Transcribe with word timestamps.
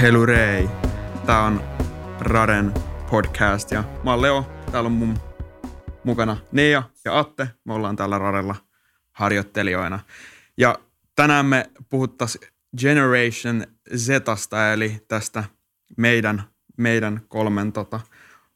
Helurei. 0.00 0.68
Tää 1.26 1.42
on 1.42 1.62
Raden 2.20 2.74
podcast 3.10 3.70
ja 3.70 3.84
mä 4.04 4.10
oon 4.10 4.22
Leo. 4.22 4.46
Täällä 4.72 4.86
on 4.86 4.92
mun 4.92 5.18
mukana 6.04 6.36
Nea 6.52 6.82
ja 7.04 7.18
Atte. 7.18 7.48
Me 7.64 7.74
ollaan 7.74 7.96
täällä 7.96 8.18
Radella 8.18 8.56
harjoittelijoina. 9.12 10.00
Ja 10.56 10.78
tänään 11.14 11.46
me 11.46 11.70
puhuttais 11.88 12.38
Generation 12.80 13.66
Zasta 13.96 14.72
eli 14.72 15.04
tästä 15.08 15.44
meidän, 15.96 16.42
meidän 16.76 17.20
kolmen 17.28 17.72
tota, 17.72 18.00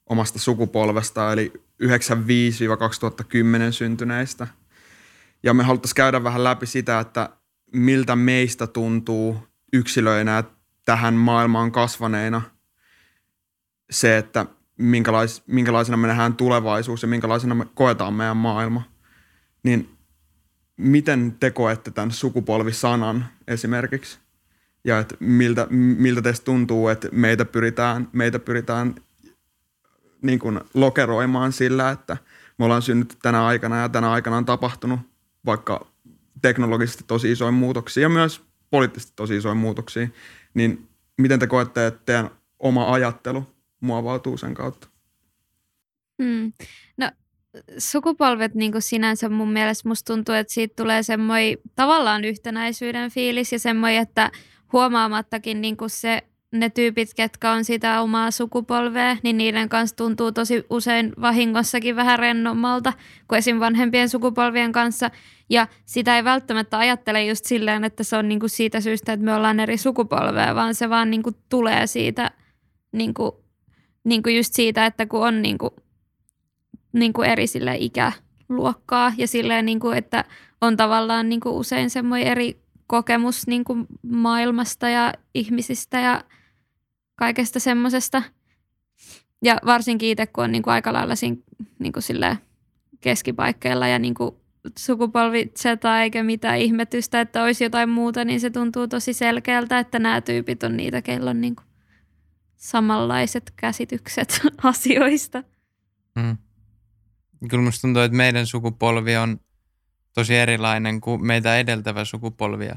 omasta 0.07 0.39
sukupolvesta, 0.39 1.33
eli 1.33 1.53
95-2010 1.83 1.87
syntyneistä. 3.71 4.47
Ja 5.43 5.55
me 5.55 5.63
haluttaisiin 5.63 5.97
käydä 5.97 6.25
vähän 6.25 6.45
läpi 6.45 6.67
sitä, 6.67 7.01
että 7.01 7.29
miltä 7.73 8.17
meistä 8.17 8.67
tuntuu 8.67 9.49
yksilöinä 9.73 10.45
tähän 10.85 11.15
maailmaan 11.15 11.73
kasvaneina 11.73 12.43
se, 13.91 14.19
että 14.19 14.47
minkälais, 14.79 15.43
minkälaisena 15.47 15.97
me 15.97 16.07
nähdään 16.07 16.35
tulevaisuus 16.35 17.03
ja 17.03 17.09
minkälaisena 17.09 17.55
me 17.55 17.67
koetaan 17.75 18.15
meidän 18.15 18.37
maailma. 18.37 18.83
Niin 19.63 19.99
miten 20.77 21.37
te 21.41 21.51
koette 21.51 21.91
tämän 21.91 22.11
sukupolvisanan 22.11 23.27
esimerkiksi? 23.49 24.19
Ja 24.85 24.99
että 24.99 25.15
miltä, 25.21 25.67
miltä 25.71 26.23
teistä 26.23 26.45
tuntuu, 26.45 26.89
että 26.89 27.09
meitä 27.13 27.45
pyritään, 27.45 28.09
meitä 28.13 28.39
pyritään 28.39 28.95
niin 30.23 30.39
kuin 30.39 30.61
lokeroimaan 30.75 31.53
sillä, 31.53 31.91
että 31.91 32.17
me 32.59 32.65
ollaan 32.65 32.83
synnytty 32.83 33.17
tänä 33.23 33.47
aikana 33.47 33.81
ja 33.81 33.89
tänä 33.89 34.11
aikana 34.11 34.37
on 34.37 34.45
tapahtunut 34.45 35.01
vaikka 35.47 35.87
teknologisesti 36.43 37.05
tosi 37.07 37.33
isoja 37.33 37.51
muutoksia 37.51 38.03
ja 38.03 38.09
myös 38.09 38.43
poliittisesti 38.71 39.13
tosi 39.17 39.37
isoja 39.37 39.55
muutoksia, 39.55 40.09
niin 40.55 40.89
miten 41.19 41.39
te 41.39 41.47
koette, 41.47 41.87
että 41.87 42.01
teidän 42.05 42.31
oma 42.59 42.93
ajattelu 42.93 43.47
muovautuu 43.81 44.37
sen 44.37 44.55
kautta? 44.55 44.89
Hmm. 46.23 46.53
No 46.97 47.11
sukupolvet 47.79 48.55
niin 48.55 48.73
kuin 48.73 48.83
sinänsä 48.83 49.29
mun 49.29 49.53
mielestä 49.53 49.89
musta 49.89 50.15
tuntuu, 50.15 50.35
että 50.35 50.53
siitä 50.53 50.75
tulee 50.83 51.03
semmoinen 51.03 51.59
tavallaan 51.75 52.25
yhtenäisyyden 52.25 53.11
fiilis 53.11 53.53
ja 53.53 53.59
semmoinen, 53.59 54.03
että 54.03 54.31
huomaamattakin 54.73 55.61
niin 55.61 55.77
kuin 55.77 55.91
se 55.91 56.23
ne 56.53 56.71
tyypit, 56.71 57.15
ketkä 57.15 57.51
on 57.51 57.65
sitä 57.65 58.01
omaa 58.01 58.31
sukupolvea, 58.31 59.17
niin 59.23 59.39
niiden 59.39 59.69
kanssa 59.69 59.97
tuntuu 59.97 60.33
tosi 60.33 60.65
usein 60.71 61.13
vahingossakin 61.21 61.97
vähän 61.97 62.19
rennommalta 62.19 62.93
kuin 63.29 63.39
esim. 63.39 63.61
vanhempien 63.61 64.09
sukupolvien 64.09 64.73
kanssa. 64.73 65.11
Ja 65.51 65.69
sitä 65.85 66.17
ei 66.17 66.25
välttämättä 66.25 66.79
ajattele 66.79 67.25
just 67.25 67.45
silleen, 67.45 67.85
että 67.85 68.05
se 68.05 68.17
on 68.17 68.29
niinku 68.29 68.49
siitä 68.49 68.81
syystä, 68.81 69.13
että 69.13 69.25
me 69.25 69.35
ollaan 69.35 69.61
eri 69.61 69.77
sukupolvea, 69.77 70.55
vaan 70.55 70.75
se 70.75 70.91
vaan 70.91 71.11
niinku 71.11 71.31
tulee 71.49 71.87
siitä 71.87 72.31
niinku, 72.93 73.45
niinku 74.05 74.29
just 74.29 74.55
siitä, 74.55 74.87
että 74.87 75.07
kun 75.07 75.27
on 75.27 75.43
niinku, 75.43 75.77
niinku 76.93 77.23
eri 77.23 77.47
sille 77.47 77.77
ikäluokkaa 77.79 79.13
ja 79.17 79.29
silleen, 79.29 79.67
niinku, 79.67 79.91
että 79.91 80.25
on 80.61 80.77
tavallaan 80.77 81.29
niinku 81.29 81.59
usein 81.59 81.91
semmoinen 81.91 82.29
eri 82.29 82.63
kokemus 82.87 83.47
niinku 83.47 83.77
maailmasta 84.03 84.89
ja 84.89 85.13
ihmisistä 85.35 86.01
ja 86.01 86.25
kaikesta 87.17 87.61
semmoisesta. 87.61 88.23
Ja 89.43 89.59
varsinkin 89.67 90.09
itse, 90.09 90.27
kun 90.27 90.45
on 90.45 90.53
niin 90.53 90.63
kuin 90.63 90.75
aika 90.75 90.93
lailla 90.93 91.17
siinä 91.17 91.37
niin 91.79 91.93
kuin 91.93 92.03
keskipaikkeilla 93.01 93.89
ja 93.89 93.99
niin 93.99 94.15
kuin 94.15 94.37
eikä 96.03 96.23
mitään 96.23 96.59
ihmetystä, 96.59 97.21
että 97.21 97.43
olisi 97.43 97.65
jotain 97.65 97.89
muuta, 97.89 98.25
niin 98.25 98.41
se 98.41 98.51
tuntuu 98.51 98.89
tosi 98.89 99.13
selkeältä, 99.13 99.79
että 99.79 99.99
nämä 99.99 100.21
tyypit 100.21 100.63
on 100.63 100.77
niitä, 100.77 101.03
keillä 101.03 101.31
on 101.31 101.41
niin 101.41 101.57
kuin 101.57 101.67
samanlaiset 102.57 103.53
käsitykset 103.57 104.41
asioista. 104.63 105.43
Mm. 106.17 106.37
Kyllä 107.51 107.65
musta 107.65 107.81
tuntuu, 107.81 108.03
että 108.03 108.17
meidän 108.17 108.47
sukupolvi 108.47 109.17
on 109.17 109.41
tosi 110.15 110.35
erilainen 110.35 111.01
kuin 111.01 111.27
meitä 111.27 111.59
edeltävä 111.59 112.05
sukupolvi. 112.05 112.69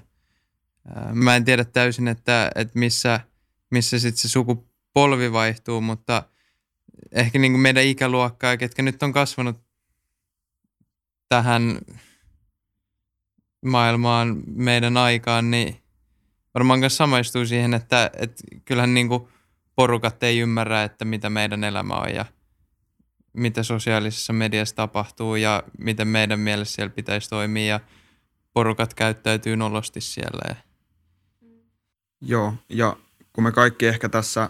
Mä 1.13 1.35
en 1.35 1.45
tiedä 1.45 1.65
täysin, 1.65 2.07
että, 2.07 2.51
että 2.55 2.79
missä– 2.79 3.19
missä 3.71 3.99
sitten 3.99 4.21
se 4.21 4.29
sukupolvi 4.29 5.31
vaihtuu, 5.31 5.81
mutta 5.81 6.23
ehkä 7.11 7.39
niin 7.39 7.51
kuin 7.51 7.61
meidän 7.61 7.83
ikäluokkaa, 7.83 8.57
ketkä 8.57 8.81
nyt 8.81 9.03
on 9.03 9.13
kasvanut 9.13 9.57
tähän 11.29 11.79
maailmaan 13.65 14.43
meidän 14.45 14.97
aikaan, 14.97 15.51
niin 15.51 15.81
varmaan 16.53 16.79
myös 16.79 16.97
samaistuu 16.97 17.45
siihen, 17.45 17.73
että, 17.73 18.11
että 18.19 18.43
kyllähän 18.65 18.93
niin 18.93 19.07
kuin 19.07 19.27
porukat 19.75 20.23
ei 20.23 20.39
ymmärrä, 20.39 20.83
että 20.83 21.05
mitä 21.05 21.29
meidän 21.29 21.63
elämä 21.63 21.93
on 21.93 22.15
ja 22.15 22.25
mitä 23.33 23.63
sosiaalisessa 23.63 24.33
mediassa 24.33 24.75
tapahtuu 24.75 25.35
ja 25.35 25.63
miten 25.77 26.07
meidän 26.07 26.39
mielessä 26.39 26.75
siellä 26.75 26.93
pitäisi 26.95 27.29
toimia 27.29 27.65
ja 27.65 27.79
porukat 28.53 28.93
käyttäytyy 28.93 29.55
nolosti 29.55 30.01
siellä. 30.01 30.55
Joo, 32.21 32.53
ja 32.69 32.97
kun 33.35 33.43
me 33.43 33.51
kaikki 33.51 33.87
ehkä 33.87 34.09
tässä 34.09 34.49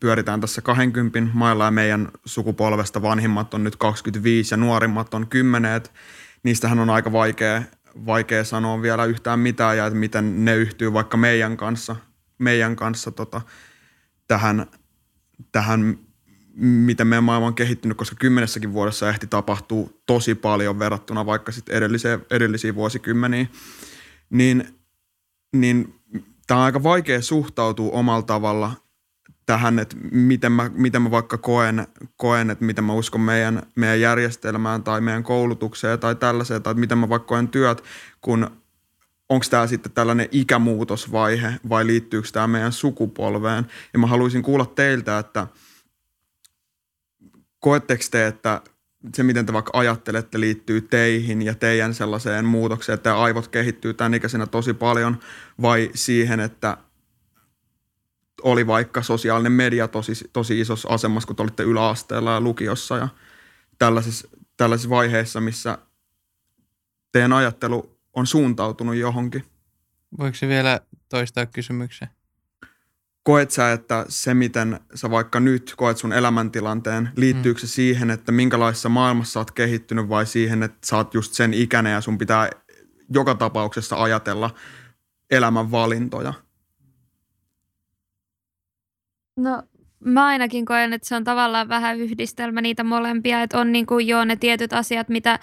pyöritään 0.00 0.40
tässä 0.40 0.62
20 0.62 1.20
mailla 1.32 1.64
ja 1.64 1.70
meidän 1.70 2.08
sukupolvesta 2.24 3.02
vanhimmat 3.02 3.54
on 3.54 3.64
nyt 3.64 3.76
25 3.76 4.54
ja 4.54 4.56
nuorimmat 4.56 5.14
on 5.14 5.26
10, 5.26 5.72
että 5.72 5.90
niistähän 6.42 6.78
on 6.78 6.90
aika 6.90 7.12
vaikea, 7.12 7.62
vaikea 8.06 8.44
sanoa 8.44 8.82
vielä 8.82 9.04
yhtään 9.04 9.38
mitään 9.38 9.76
ja 9.76 9.86
että 9.86 9.98
miten 9.98 10.44
ne 10.44 10.56
yhtyy 10.56 10.92
vaikka 10.92 11.16
meidän 11.16 11.56
kanssa, 11.56 11.96
meidän 12.38 12.76
kanssa 12.76 13.10
tota, 13.10 13.40
tähän, 14.28 14.66
tähän, 15.52 15.98
miten 16.56 17.06
meidän 17.06 17.24
maailma 17.24 17.46
on 17.46 17.54
kehittynyt, 17.54 17.96
koska 17.96 18.16
kymmenessäkin 18.18 18.72
vuodessa 18.72 19.08
ehti 19.08 19.26
tapahtuu 19.26 20.02
tosi 20.06 20.34
paljon 20.34 20.78
verrattuna 20.78 21.26
vaikka 21.26 21.52
sitten 21.52 21.76
edellisiin 22.30 22.74
vuosikymmeniin, 22.74 23.48
niin, 24.30 24.78
niin 25.52 26.01
tämä 26.52 26.60
on 26.60 26.64
aika 26.64 26.82
vaikea 26.82 27.22
suhtautua 27.22 27.92
omalla 27.92 28.22
tavalla 28.22 28.72
tähän, 29.46 29.78
että 29.78 29.96
miten 30.10 30.52
mä, 30.52 30.70
miten 30.74 31.02
mä 31.02 31.10
vaikka 31.10 31.38
koen, 31.38 31.86
koen, 32.16 32.50
että 32.50 32.64
miten 32.64 32.84
mä 32.84 32.92
uskon 32.92 33.20
meidän, 33.20 33.62
meidän 33.74 34.00
järjestelmään 34.00 34.82
tai 34.82 35.00
meidän 35.00 35.22
koulutukseen 35.22 35.98
tai 35.98 36.14
tällaiseen, 36.14 36.62
tai 36.62 36.74
miten 36.74 36.98
mä 36.98 37.08
vaikka 37.08 37.26
koen 37.26 37.48
työt, 37.48 37.84
kun 38.20 38.50
onko 39.28 39.46
tämä 39.50 39.66
sitten 39.66 39.92
tällainen 39.92 40.28
ikämuutosvaihe 40.32 41.54
vai 41.68 41.86
liittyykö 41.86 42.28
tämä 42.32 42.46
meidän 42.46 42.72
sukupolveen. 42.72 43.66
Ja 43.92 43.98
mä 43.98 44.06
haluaisin 44.06 44.42
kuulla 44.42 44.66
teiltä, 44.66 45.18
että 45.18 45.46
koetteko 47.58 48.04
te, 48.10 48.26
että 48.26 48.60
se, 49.14 49.22
miten 49.22 49.46
te 49.46 49.52
vaikka 49.52 49.70
ajattelette, 49.74 50.40
liittyy 50.40 50.80
teihin 50.80 51.42
ja 51.42 51.54
teidän 51.54 51.94
sellaiseen 51.94 52.44
muutokseen, 52.44 52.94
että 52.94 53.16
aivot 53.16 53.48
kehittyy 53.48 53.94
tämän 53.94 54.14
ikäisenä 54.14 54.46
tosi 54.46 54.74
paljon, 54.74 55.18
vai 55.62 55.90
siihen, 55.94 56.40
että 56.40 56.76
oli 58.42 58.66
vaikka 58.66 59.02
sosiaalinen 59.02 59.52
media 59.52 59.88
tosi, 59.88 60.12
tosi 60.32 60.60
isossa 60.60 60.88
asemassa, 60.88 61.26
kun 61.26 61.36
te 61.36 61.42
olitte 61.42 61.62
yläasteella 61.62 62.32
ja 62.32 62.40
lukiossa 62.40 62.96
ja 62.96 63.08
tällaisissa, 63.78 64.28
tällaisissa 64.56 64.90
vaiheissa, 64.90 65.40
missä 65.40 65.78
teidän 67.12 67.32
ajattelu 67.32 67.98
on 68.12 68.26
suuntautunut 68.26 68.94
johonkin. 68.94 69.44
Voiko 70.18 70.36
se 70.36 70.48
vielä 70.48 70.80
toistaa 71.08 71.46
kysymyksen? 71.46 72.08
Koet 73.22 73.50
sä, 73.50 73.72
että 73.72 74.04
se, 74.08 74.34
miten 74.34 74.80
sä 74.94 75.10
vaikka 75.10 75.40
nyt 75.40 75.74
koet 75.76 75.96
sun 75.96 76.12
elämäntilanteen, 76.12 77.08
liittyykö 77.16 77.60
se 77.60 77.66
siihen, 77.66 78.10
että 78.10 78.32
minkälaisessa 78.32 78.88
maailmassa 78.88 79.32
sä 79.32 79.40
oot 79.40 79.50
kehittynyt 79.50 80.08
vai 80.08 80.26
siihen, 80.26 80.62
että 80.62 80.86
sä 80.86 80.96
oot 80.96 81.14
just 81.14 81.32
sen 81.32 81.54
ikäinen 81.54 81.92
ja 81.92 82.00
sun 82.00 82.18
pitää 82.18 82.50
joka 83.14 83.34
tapauksessa 83.34 84.02
ajatella 84.02 84.50
elämän 85.30 85.70
valintoja? 85.70 86.34
No 89.36 89.62
mä 90.04 90.26
ainakin 90.26 90.64
koen, 90.64 90.92
että 90.92 91.08
se 91.08 91.16
on 91.16 91.24
tavallaan 91.24 91.68
vähän 91.68 92.00
yhdistelmä 92.00 92.60
niitä 92.60 92.84
molempia, 92.84 93.42
että 93.42 93.58
on 93.58 93.72
niin 93.72 93.86
kuin 93.86 94.06
joo 94.06 94.24
ne 94.24 94.36
tietyt 94.36 94.72
asiat, 94.72 95.08
mitä 95.08 95.38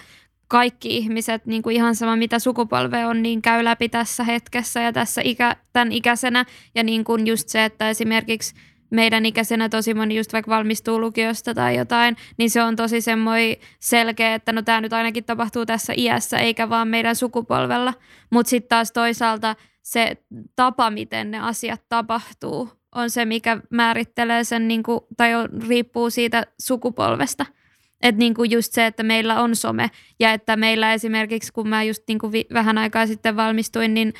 kaikki 0.50 0.96
ihmiset, 0.96 1.46
niin 1.46 1.62
kuin 1.62 1.76
ihan 1.76 1.94
sama 1.94 2.16
mitä 2.16 2.38
sukupolve 2.38 3.06
on, 3.06 3.22
niin 3.22 3.42
käy 3.42 3.64
läpi 3.64 3.88
tässä 3.88 4.24
hetkessä 4.24 4.80
ja 4.80 4.92
tässä 4.92 5.20
ikä, 5.24 5.56
tämän 5.72 5.92
ikäisenä. 5.92 6.44
Ja 6.74 6.82
niin 6.82 7.04
kuin 7.04 7.26
just 7.26 7.48
se, 7.48 7.64
että 7.64 7.90
esimerkiksi 7.90 8.54
meidän 8.90 9.26
ikäisenä 9.26 9.68
tosi 9.68 9.94
moni 9.94 10.16
just 10.16 10.32
vaikka 10.32 10.50
valmistuu 10.50 11.00
lukiosta 11.00 11.54
tai 11.54 11.76
jotain, 11.76 12.16
niin 12.36 12.50
se 12.50 12.62
on 12.62 12.76
tosi 12.76 13.00
semmoinen 13.00 13.56
selkeä, 13.80 14.34
että 14.34 14.52
no 14.52 14.62
tämä 14.62 14.80
nyt 14.80 14.92
ainakin 14.92 15.24
tapahtuu 15.24 15.66
tässä 15.66 15.92
iässä 15.96 16.38
eikä 16.38 16.68
vaan 16.68 16.88
meidän 16.88 17.16
sukupolvella. 17.16 17.94
Mutta 18.30 18.50
sitten 18.50 18.68
taas 18.68 18.92
toisaalta 18.92 19.56
se 19.82 20.16
tapa, 20.56 20.90
miten 20.90 21.30
ne 21.30 21.40
asiat 21.40 21.82
tapahtuu, 21.88 22.70
on 22.94 23.10
se, 23.10 23.24
mikä 23.24 23.60
määrittelee 23.70 24.44
sen, 24.44 24.68
niin 24.68 24.82
kuin, 24.82 25.00
tai 25.16 25.34
on, 25.34 25.48
riippuu 25.68 26.10
siitä 26.10 26.46
sukupolvesta– 26.58 27.46
että 28.02 28.18
niinku 28.18 28.44
just 28.44 28.72
se, 28.72 28.86
että 28.86 29.02
meillä 29.02 29.40
on 29.40 29.56
some. 29.56 29.90
Ja 30.20 30.32
että 30.32 30.56
meillä 30.56 30.94
esimerkiksi, 30.94 31.52
kun 31.52 31.68
mä 31.68 31.82
just 31.82 32.02
niinku 32.08 32.32
vi- 32.32 32.46
vähän 32.52 32.78
aikaa 32.78 33.06
sitten 33.06 33.36
valmistuin, 33.36 33.94
niin 33.94 34.12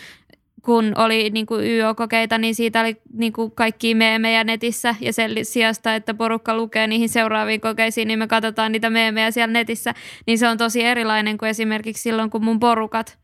kun 0.63 0.93
oli 0.97 1.31
niin 1.31 1.47
kuin 1.47 1.67
YO-kokeita, 1.67 2.39
niin 2.39 2.55
siitä 2.55 2.81
oli 2.81 2.97
niin 3.13 3.33
kuin 3.33 3.51
kaikki 3.51 3.95
meemejä 3.95 4.45
netissä 4.45 4.95
ja 5.01 5.13
sen 5.13 5.31
sijasta, 5.43 5.95
että 5.95 6.15
porukka 6.15 6.57
lukee 6.57 6.87
niihin 6.87 7.09
seuraaviin 7.09 7.61
kokeisiin, 7.61 8.09
niin 8.09 8.19
me 8.19 8.27
katsotaan 8.27 8.73
niitä 8.73 8.91
meemejä 8.91 9.31
siellä 9.31 9.53
netissä, 9.53 9.95
niin 10.27 10.39
se 10.39 10.49
on 10.49 10.59
tosi 10.59 10.83
erilainen 10.83 11.39
kuin 11.39 11.49
esimerkiksi 11.49 12.03
silloin, 12.03 12.31
kun 12.31 12.45
mun 12.45 12.61
porukat 12.61 13.19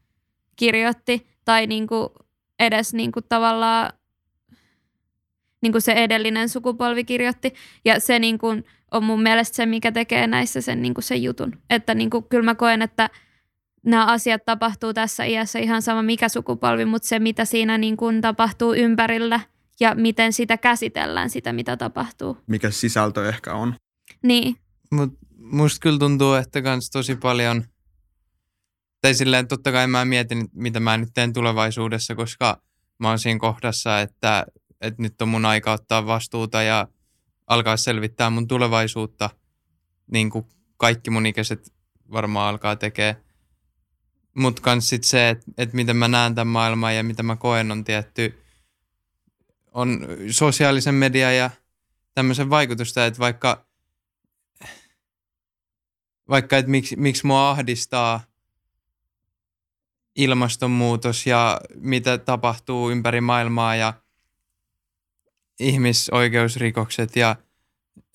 kirjoitti 0.57 1.27
tai 1.45 1.67
niin 1.67 1.87
kuin 1.87 2.09
edes 2.59 2.95
niin 2.95 3.13
kuin 3.13 3.25
tavallaan 3.29 3.93
niin 5.63 5.73
kuin 5.73 5.83
se 5.83 5.93
edellinen 5.93 6.49
sukupolvi 6.49 7.05
kirjoitti. 7.05 7.55
Ja 7.85 8.01
se 8.01 8.19
niin 8.19 8.39
kuin 8.39 8.65
on 8.91 9.05
mun 9.05 9.23
mielestä 9.23 9.57
se, 9.57 9.67
mikä 9.67 9.93
tekee 9.93 10.27
näissä 10.27 10.61
sen, 10.61 10.83
niin 10.83 10.95
kuin 10.95 11.05
sen 11.05 11.23
jutun. 11.23 11.59
Että 11.71 11.95
niin 11.95 12.11
kuin, 12.11 12.25
kyllä 12.25 12.45
mä 12.45 12.55
koen, 12.55 12.83
että 12.83 13.11
nämä 13.87 14.07
asiat 14.07 14.45
tapahtuu 14.45 14.95
tässä 14.95 15.25
iässä 15.25 15.59
ihan 15.59 15.83
sama 15.83 16.03
mikä 16.03 16.29
sukupolvi, 16.29 16.85
mutta 16.85 17.09
se 17.09 17.19
mitä 17.19 17.45
siinä 17.45 17.79
niin 17.79 17.97
kuin 17.97 18.21
tapahtuu 18.21 18.75
ympärillä 18.75 19.41
ja 19.81 19.95
miten 19.95 20.33
sitä 20.33 20.57
käsitellään, 20.57 21.31
sitä 21.31 21.53
mitä 21.53 21.77
tapahtuu. 21.77 22.39
Mikä 22.47 22.71
sisältö 22.71 23.29
ehkä 23.29 23.55
on. 23.55 23.75
Niin. 24.23 24.57
Mut 24.91 25.19
musta 25.37 25.81
kyllä 25.81 25.99
tuntuu, 25.99 26.35
että 26.35 26.63
kans 26.63 26.91
tosi 26.91 27.17
paljon, 27.17 27.65
tai 29.01 29.15
silleen 29.15 29.49
totta 29.49 29.73
kai 29.73 29.87
mä 29.87 30.05
mietin, 30.05 30.49
mitä 30.53 30.81
mä 30.81 30.97
nyt 30.97 31.09
teen 31.15 31.33
tulevaisuudessa, 31.33 32.15
koska 32.15 32.63
mä 32.99 33.09
oon 33.09 33.19
siinä 33.19 33.41
kohdassa, 33.41 34.01
että, 34.01 34.47
että 34.81 35.03
nyt 35.03 35.23
on 35.23 35.29
mun 35.29 35.45
aika 35.45 35.73
ottaa 35.73 36.07
vastuuta 36.07 36.63
ja 36.63 36.89
alkaa 37.47 37.77
selvittää 37.77 38.31
mun 38.31 38.49
tulevaisuutta, 38.49 39.31
niin 40.13 40.31
kuin 40.31 40.47
kaikki 40.77 41.11
mun 41.11 41.27
ikäiset 41.27 41.73
varmaan 42.11 42.49
alkaa 42.49 42.77
tekemään. 42.77 43.17
Mutta 44.37 44.63
kans 44.63 44.89
sit 44.89 45.05
se, 45.05 45.29
että 45.29 45.45
et 45.59 45.73
miten 45.73 45.97
mä 45.97 46.09
näen 46.09 46.35
tämän 46.35 46.53
maailman 46.53 46.97
ja 46.97 47.05
mitä 47.05 47.23
mä 47.23 47.37
koen 47.37 47.73
on 47.73 47.85
tietty, 47.85 48.43
on 49.73 50.07
sosiaalisen 50.31 50.95
median 50.95 51.37
ja 51.37 51.51
tämmöisen 52.15 52.51
vaikutusta, 52.51 53.07
että 53.07 53.19
vaikka, 53.19 53.67
vaikka 56.29 56.57
että 56.57 56.71
miksi, 56.71 56.97
miksi 56.97 57.27
mua 57.27 57.51
ahdistaa 57.51 58.21
ilmastonmuutos 60.17 61.27
ja 61.27 61.61
mitä 61.75 62.19
tapahtuu 62.19 62.91
ympäri 62.91 63.21
maailmaa 63.21 63.77
ja 63.77 63.95
ihmisoikeusrikokset 65.61 67.17
ja 67.17 67.37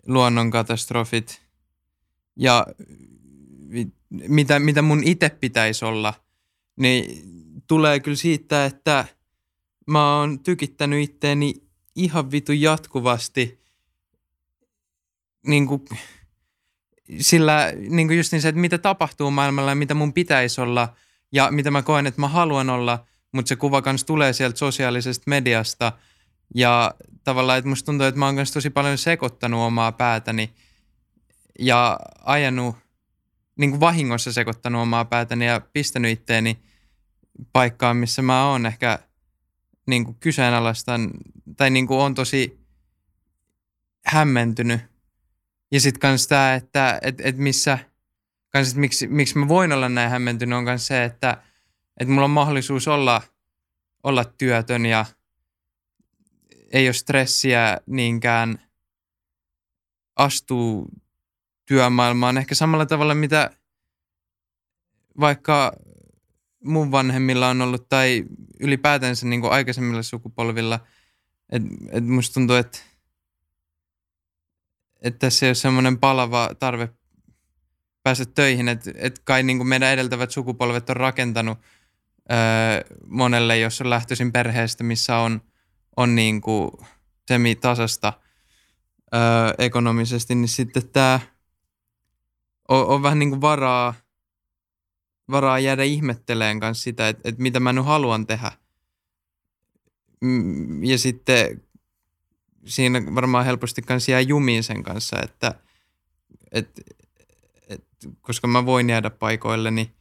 luonnonkatastrofit. 0.07 1.41
Ja 2.35 2.67
mitä, 4.27 4.59
mitä 4.59 4.81
mun 4.81 5.03
itse 5.03 5.29
pitäisi 5.29 5.85
olla, 5.85 6.13
niin 6.75 7.23
tulee 7.67 7.99
kyllä 7.99 8.17
siitä, 8.17 8.65
että 8.65 9.05
mä 9.87 10.17
oon 10.17 10.39
tykittänyt 10.39 11.03
itteeni 11.03 11.53
ihan 11.95 12.31
vitu 12.31 12.51
jatkuvasti 12.51 13.61
niin 15.47 15.67
kuin, 15.67 15.85
sillä 17.19 17.71
niin 17.89 18.07
kuin 18.07 18.17
just 18.17 18.31
niin 18.31 18.41
se, 18.41 18.49
että 18.49 18.61
mitä 18.61 18.77
tapahtuu 18.77 19.31
maailmalla 19.31 19.71
ja 19.71 19.75
mitä 19.75 19.93
mun 19.93 20.13
pitäisi 20.13 20.61
olla 20.61 20.95
ja 21.31 21.51
mitä 21.51 21.71
mä 21.71 21.81
koen, 21.81 22.07
että 22.07 22.21
mä 22.21 22.27
haluan 22.27 22.69
olla, 22.69 23.05
mutta 23.31 23.49
se 23.49 23.55
kuva 23.55 23.81
kanssa 23.81 24.07
tulee 24.07 24.33
sieltä 24.33 24.57
sosiaalisesta 24.57 25.23
mediasta 25.27 25.91
ja 26.55 26.93
tavallaan, 27.23 27.57
että 27.57 27.69
musta 27.69 27.85
tuntuu, 27.85 28.07
että 28.07 28.19
mä 28.19 28.25
oon 28.25 28.35
kanssa 28.35 28.53
tosi 28.53 28.69
paljon 28.69 28.97
sekoittanut 28.97 29.59
omaa 29.59 29.91
päätäni 29.91 30.53
ja 31.59 31.99
ajanut– 32.25 32.75
niin 33.61 33.69
kuin 33.69 33.79
vahingossa 33.79 34.33
sekoittanut 34.33 34.81
omaa 34.81 35.05
päätäni 35.05 35.45
ja 35.45 35.61
pistänyt 35.73 36.11
itteeni 36.11 36.59
paikkaan, 37.53 37.97
missä 37.97 38.21
mä 38.21 38.49
oon 38.49 38.65
ehkä 38.65 38.99
niin 39.87 40.05
kuin 40.05 40.17
kyseenalaistan 40.19 41.11
tai 41.57 41.69
niin 41.69 41.87
kuin 41.87 41.99
on 41.99 42.15
tosi 42.15 42.59
hämmentynyt. 44.05 44.81
Ja 45.71 45.81
sitten 45.81 45.99
kans 45.99 46.27
tämä, 46.27 46.53
että 46.53 46.99
et, 47.01 47.21
et 47.21 47.37
missä, 47.37 47.79
kans, 48.49 48.67
että 48.67 48.79
miksi, 48.79 49.07
miksi 49.07 49.37
mä 49.37 49.47
voin 49.47 49.71
olla 49.71 49.89
näin 49.89 50.09
hämmentynyt, 50.09 50.57
on 50.57 50.65
kans 50.65 50.87
se, 50.87 51.03
että 51.03 51.43
et 51.99 52.07
mulla 52.07 52.25
on 52.25 52.31
mahdollisuus 52.31 52.87
olla, 52.87 53.21
olla 54.03 54.25
työtön 54.25 54.85
ja 54.85 55.05
ei 56.71 56.87
ole 56.87 56.93
stressiä 56.93 57.77
niinkään 57.85 58.61
astuu 60.15 60.87
työmaailmaan 61.65 62.37
ehkä 62.37 62.55
samalla 62.55 62.85
tavalla, 62.85 63.15
mitä 63.15 63.51
vaikka 65.19 65.73
mun 66.63 66.91
vanhemmilla 66.91 67.49
on 67.49 67.61
ollut 67.61 67.89
tai 67.89 68.25
ylipäätänsä 68.59 69.27
niin 69.27 69.41
kuin 69.41 69.53
aikaisemmilla 69.53 70.03
sukupolvilla. 70.03 70.79
Et, 71.49 71.63
et 71.91 72.05
musta 72.05 72.33
tuntuu, 72.33 72.55
että 72.55 72.79
et 75.01 75.19
tässä 75.19 75.45
ei 75.45 75.49
ole 75.49 75.55
semmoinen 75.55 75.99
palava 75.99 76.49
tarve 76.59 76.89
päästä 78.03 78.25
töihin, 78.25 78.67
että 78.67 78.91
et 78.95 79.19
kai 79.19 79.43
niin 79.43 79.57
kuin 79.57 79.67
meidän 79.67 79.93
edeltävät 79.93 80.31
sukupolvet 80.31 80.89
on 80.89 80.95
rakentanut 80.95 81.59
öö, 82.31 82.97
monelle, 83.07 83.57
jos 83.57 83.81
on 83.81 83.89
lähtöisin 83.89 84.31
perheestä, 84.31 84.83
missä 84.83 85.17
on, 85.17 85.41
on 85.97 86.15
niin 86.15 86.41
kuin 86.41 86.71
semi-tasasta 87.27 88.13
öö, 89.13 89.19
ekonomisesti, 89.57 90.35
niin 90.35 90.49
sitten 90.49 90.89
tämä 90.89 91.19
on, 92.67 92.87
on 92.87 93.03
vähän 93.03 93.19
niin 93.19 93.29
kuin 93.29 93.41
varaa, 93.41 93.93
varaa 95.31 95.59
jäädä 95.59 95.83
ihmetteleen 95.83 96.59
kanssa 96.59 96.83
sitä, 96.83 97.09
että, 97.09 97.29
että 97.29 97.41
mitä 97.41 97.59
mä 97.59 97.73
nyt 97.73 97.85
haluan 97.85 98.27
tehdä. 98.27 98.51
Mm, 100.21 100.83
ja 100.83 100.97
sitten 100.97 101.63
siinä 102.65 103.01
varmaan 103.15 103.45
helposti 103.45 103.81
kanssa 103.81 104.11
jää 104.11 104.21
jumiin 104.21 104.63
sen 104.63 104.83
kanssa, 104.83 105.17
että, 105.23 105.55
että, 106.51 106.81
että 107.69 108.09
koska 108.21 108.47
mä 108.47 108.65
voin 108.65 108.89
jäädä 108.89 109.09
paikoille, 109.09 109.71
niin, 109.71 109.95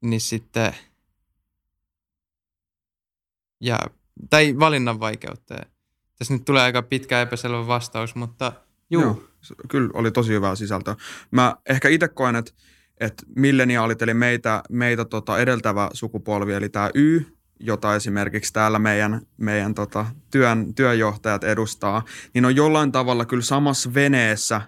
niin 0.00 0.20
sitten 0.20 0.74
ja, 3.60 3.78
tai 4.30 4.54
valinnan 4.58 5.00
vaikeutta. 5.00 5.54
Tässä 6.18 6.34
nyt 6.34 6.44
tulee 6.44 6.62
aika 6.62 6.82
pitkä 6.82 7.22
epäselvä 7.22 7.66
vastaus, 7.66 8.14
mutta 8.14 8.52
juu. 8.90 9.02
Joo 9.02 9.34
kyllä 9.68 9.90
oli 9.94 10.10
tosi 10.10 10.32
hyvää 10.32 10.54
sisältöä. 10.54 10.96
Mä 11.30 11.56
ehkä 11.68 11.88
itse 11.88 12.08
koen, 12.08 12.36
että, 12.36 12.52
että 13.00 13.22
milleniaalit 13.36 14.02
eli 14.02 14.14
meitä, 14.14 14.62
meitä 14.70 15.04
tota 15.04 15.38
edeltävä 15.38 15.90
sukupolvi, 15.92 16.52
eli 16.52 16.68
tämä 16.68 16.90
Y, 16.94 17.20
jota 17.60 17.94
esimerkiksi 17.94 18.52
täällä 18.52 18.78
meidän, 18.78 19.20
meidän 19.36 19.74
tota, 19.74 20.06
työn, 20.30 20.74
työjohtajat 20.74 21.44
edustaa, 21.44 22.04
niin 22.34 22.44
on 22.44 22.56
jollain 22.56 22.92
tavalla 22.92 23.24
kyllä 23.24 23.42
samassa 23.42 23.94
veneessä, 23.94 24.60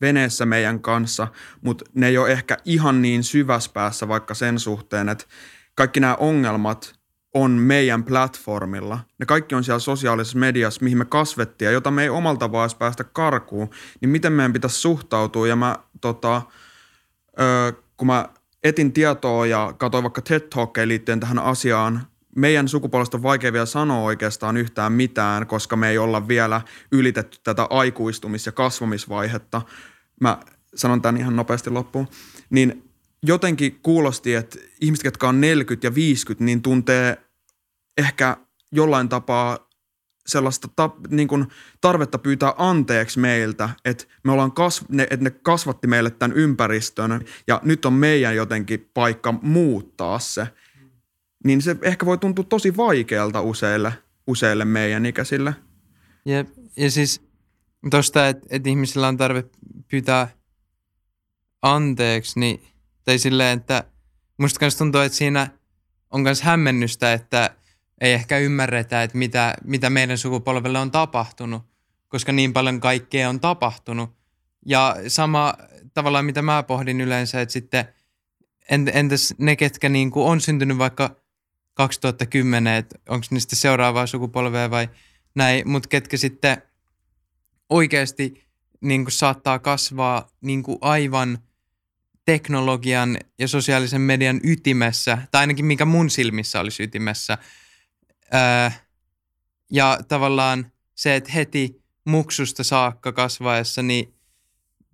veneessä 0.00 0.46
meidän 0.46 0.80
kanssa, 0.80 1.28
mutta 1.62 1.84
ne 1.94 2.08
ei 2.08 2.18
ole 2.18 2.32
ehkä 2.32 2.56
ihan 2.64 3.02
niin 3.02 3.24
syvässä 3.24 3.70
päässä 3.74 4.08
vaikka 4.08 4.34
sen 4.34 4.58
suhteen, 4.58 5.08
että 5.08 5.24
kaikki 5.74 6.00
nämä 6.00 6.14
ongelmat 6.14 6.94
on 7.34 7.50
meidän 7.50 8.04
platformilla. 8.04 9.00
Ne 9.18 9.26
kaikki 9.26 9.54
on 9.54 9.64
siellä 9.64 9.78
sosiaalisessa 9.78 10.38
mediassa, 10.38 10.84
mihin 10.84 10.98
me 10.98 11.04
kasvettiin 11.04 11.66
ja 11.66 11.72
jota 11.72 11.90
me 11.90 12.02
ei 12.02 12.08
omalta 12.08 12.52
vaan 12.52 12.70
päästä 12.78 13.04
karkuun. 13.04 13.70
Niin 14.00 14.08
miten 14.08 14.32
meidän 14.32 14.52
pitäisi 14.52 14.76
suhtautua? 14.76 15.48
Ja 15.48 15.56
mä 15.56 15.78
tota, 16.00 16.42
ö, 17.40 17.72
kun 17.96 18.06
mä 18.06 18.28
etin 18.64 18.92
tietoa 18.92 19.46
ja 19.46 19.74
katsoin 19.78 20.04
vaikka 20.04 20.22
TED 20.22 20.40
Talkia 20.40 20.88
liittyen 20.88 21.20
tähän 21.20 21.38
asiaan, 21.38 22.06
meidän 22.36 22.68
sukupolvesta 22.68 23.16
on 23.16 23.22
vaikea 23.22 23.52
vielä 23.52 23.66
sanoa 23.66 24.02
oikeastaan 24.02 24.56
yhtään 24.56 24.92
mitään, 24.92 25.46
koska 25.46 25.76
me 25.76 25.88
ei 25.88 25.98
olla 25.98 26.28
vielä 26.28 26.60
ylitetty 26.92 27.38
tätä 27.44 27.62
aikuistumis- 27.70 28.46
ja 28.46 28.52
kasvamisvaihetta. 28.52 29.62
Mä 30.20 30.38
sanon 30.74 31.02
tämän 31.02 31.16
ihan 31.16 31.36
nopeasti 31.36 31.70
loppuun. 31.70 32.08
Niin 32.50 32.83
jotenkin 33.26 33.80
kuulosti, 33.82 34.34
että 34.34 34.58
ihmiset, 34.80 35.04
jotka 35.04 35.28
on 35.28 35.40
40 35.40 35.86
ja 35.86 35.94
50, 35.94 36.44
niin 36.44 36.62
tuntee 36.62 37.16
ehkä 37.98 38.36
jollain 38.72 39.08
tapaa 39.08 39.68
sellaista 40.26 40.68
ta, 40.76 40.90
niin 41.10 41.28
kuin 41.28 41.46
tarvetta 41.80 42.18
pyytää 42.18 42.54
anteeksi 42.56 43.18
meiltä, 43.18 43.70
että 43.84 44.04
me 44.24 44.32
ollaan 44.32 44.52
kasv, 44.52 44.84
ne, 44.88 45.02
että 45.02 45.24
ne 45.24 45.30
kasvatti 45.30 45.86
meille 45.86 46.10
tämän 46.10 46.36
ympäristön 46.36 47.24
ja 47.46 47.60
nyt 47.64 47.84
on 47.84 47.92
meidän 47.92 48.36
jotenkin 48.36 48.90
paikka 48.94 49.34
muuttaa 49.42 50.18
se. 50.18 50.46
Niin 51.44 51.62
se 51.62 51.76
ehkä 51.82 52.06
voi 52.06 52.18
tuntua 52.18 52.44
tosi 52.44 52.76
vaikealta 52.76 53.40
useille, 53.40 53.92
useille 54.26 54.64
meidän 54.64 55.06
ikäisille. 55.06 55.54
Jep. 56.24 56.48
Ja 56.76 56.90
siis 56.90 57.22
tuosta, 57.90 58.28
että, 58.28 58.46
että 58.50 58.68
ihmisillä 58.68 59.08
on 59.08 59.16
tarve 59.16 59.44
pyytää 59.90 60.28
anteeksi, 61.62 62.40
niin, 62.40 62.62
tai 63.04 63.18
silleen, 63.18 63.58
että 63.58 63.84
musta 64.38 64.60
kanssa 64.60 64.78
tuntuu, 64.78 65.00
että 65.00 65.18
siinä 65.18 65.48
on 66.10 66.20
myös 66.20 66.42
hämmennystä, 66.42 67.12
että– 67.12 67.50
ei 68.00 68.12
ehkä 68.12 68.38
ymmärretä, 68.38 69.02
että 69.02 69.18
mitä, 69.18 69.54
mitä 69.64 69.90
meidän 69.90 70.18
sukupolvelle 70.18 70.78
on 70.78 70.90
tapahtunut, 70.90 71.62
koska 72.08 72.32
niin 72.32 72.52
paljon 72.52 72.80
kaikkea 72.80 73.28
on 73.28 73.40
tapahtunut. 73.40 74.10
Ja 74.66 74.96
sama 75.08 75.54
tavallaan, 75.94 76.24
mitä 76.24 76.42
mä 76.42 76.62
pohdin 76.62 77.00
yleensä, 77.00 77.40
että 77.40 77.52
sitten 77.52 77.88
entäs 78.68 79.34
ne, 79.38 79.56
ketkä 79.56 79.88
niin 79.88 80.10
kuin 80.10 80.26
on 80.26 80.40
syntynyt 80.40 80.78
vaikka 80.78 81.16
2010, 81.74 82.74
että 82.74 82.98
onko 83.08 83.26
niistä 83.30 83.56
seuraavaa 83.56 84.06
sukupolvea 84.06 84.70
vai 84.70 84.90
näin, 85.34 85.68
mutta 85.68 85.88
ketkä 85.88 86.16
sitten 86.16 86.62
oikeasti 87.70 88.44
niin 88.80 89.04
kuin 89.04 89.12
saattaa 89.12 89.58
kasvaa 89.58 90.28
niin 90.40 90.62
kuin 90.62 90.78
aivan 90.80 91.38
teknologian 92.24 93.18
ja 93.38 93.48
sosiaalisen 93.48 94.00
median 94.00 94.40
ytimessä, 94.44 95.18
tai 95.30 95.40
ainakin 95.40 95.64
mikä 95.64 95.84
mun 95.84 96.10
silmissä 96.10 96.60
olisi 96.60 96.82
ytimessä. 96.82 97.38
Öö, 98.34 98.70
ja 99.72 99.98
tavallaan 100.08 100.72
se, 100.94 101.16
että 101.16 101.32
heti 101.32 101.82
muksusta 102.04 102.64
saakka 102.64 103.12
kasvaessa, 103.12 103.82
niin 103.82 104.14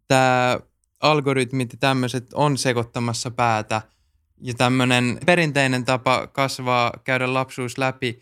tämä 0.09 0.61
algoritmit 1.01 1.73
ja 1.73 1.79
tämmöiset 1.79 2.33
on 2.35 2.59
sekoittamassa 2.59 3.31
päätä 3.31 3.83
ja 4.41 4.55
tämmöinen 4.55 5.19
perinteinen 5.27 5.85
tapa 5.85 6.27
kasvaa, 6.27 6.93
käydä 7.05 7.35
lapsuus 7.35 7.79
läpi, 7.79 8.21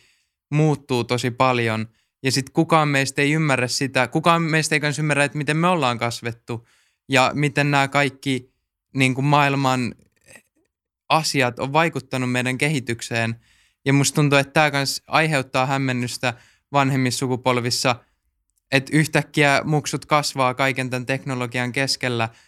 muuttuu 0.50 1.04
tosi 1.04 1.30
paljon. 1.30 1.88
Ja 2.22 2.32
sitten 2.32 2.52
kukaan 2.52 2.88
meistä 2.88 3.22
ei 3.22 3.32
ymmärrä 3.32 3.68
sitä, 3.68 4.08
kukaan 4.08 4.42
meistä 4.42 4.74
ei 4.74 4.80
ymmärrä, 4.98 5.24
että 5.24 5.38
miten 5.38 5.56
me 5.56 5.66
ollaan 5.66 5.98
kasvettu 5.98 6.68
ja 7.08 7.30
miten 7.34 7.70
nämä 7.70 7.88
kaikki 7.88 8.52
niin 8.94 9.14
kuin 9.14 9.24
maailman 9.24 9.94
asiat 11.08 11.58
on 11.58 11.72
vaikuttanut 11.72 12.32
meidän 12.32 12.58
kehitykseen. 12.58 13.40
Ja 13.84 13.92
musta 13.92 14.14
tuntuu, 14.14 14.38
että 14.38 14.52
tämä 14.52 14.70
kanssa 14.70 15.02
aiheuttaa 15.06 15.66
hämmennystä 15.66 16.34
vanhemmissa 16.72 17.18
sukupolvissa, 17.18 17.96
että 18.72 18.96
yhtäkkiä 18.96 19.62
muksut 19.64 20.06
kasvaa 20.06 20.54
kaiken 20.54 20.90
tämän 20.90 21.06
teknologian 21.06 21.72
keskellä– 21.72 22.28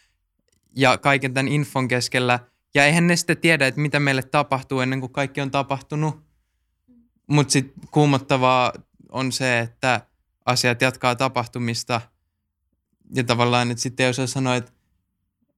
ja 0.76 0.98
kaiken 0.98 1.34
tämän 1.34 1.52
infon 1.52 1.88
keskellä. 1.88 2.38
Ja 2.74 2.84
eihän 2.84 3.06
ne 3.06 3.16
sitten 3.16 3.38
tiedä, 3.38 3.66
että 3.66 3.80
mitä 3.80 4.00
meille 4.00 4.22
tapahtuu 4.22 4.80
ennen 4.80 5.00
kuin 5.00 5.12
kaikki 5.12 5.40
on 5.40 5.50
tapahtunut. 5.50 6.22
Mutta 7.26 7.52
sitten 7.52 7.88
kuumottavaa 7.90 8.72
on 9.08 9.32
se, 9.32 9.58
että 9.58 10.00
asiat 10.46 10.82
jatkaa 10.82 11.14
tapahtumista. 11.14 12.00
Ja 13.14 13.24
tavallaan, 13.24 13.70
että 13.70 13.82
sitten 13.82 14.06
jos 14.06 14.20
sanoa, 14.26 14.56
että, 14.56 14.72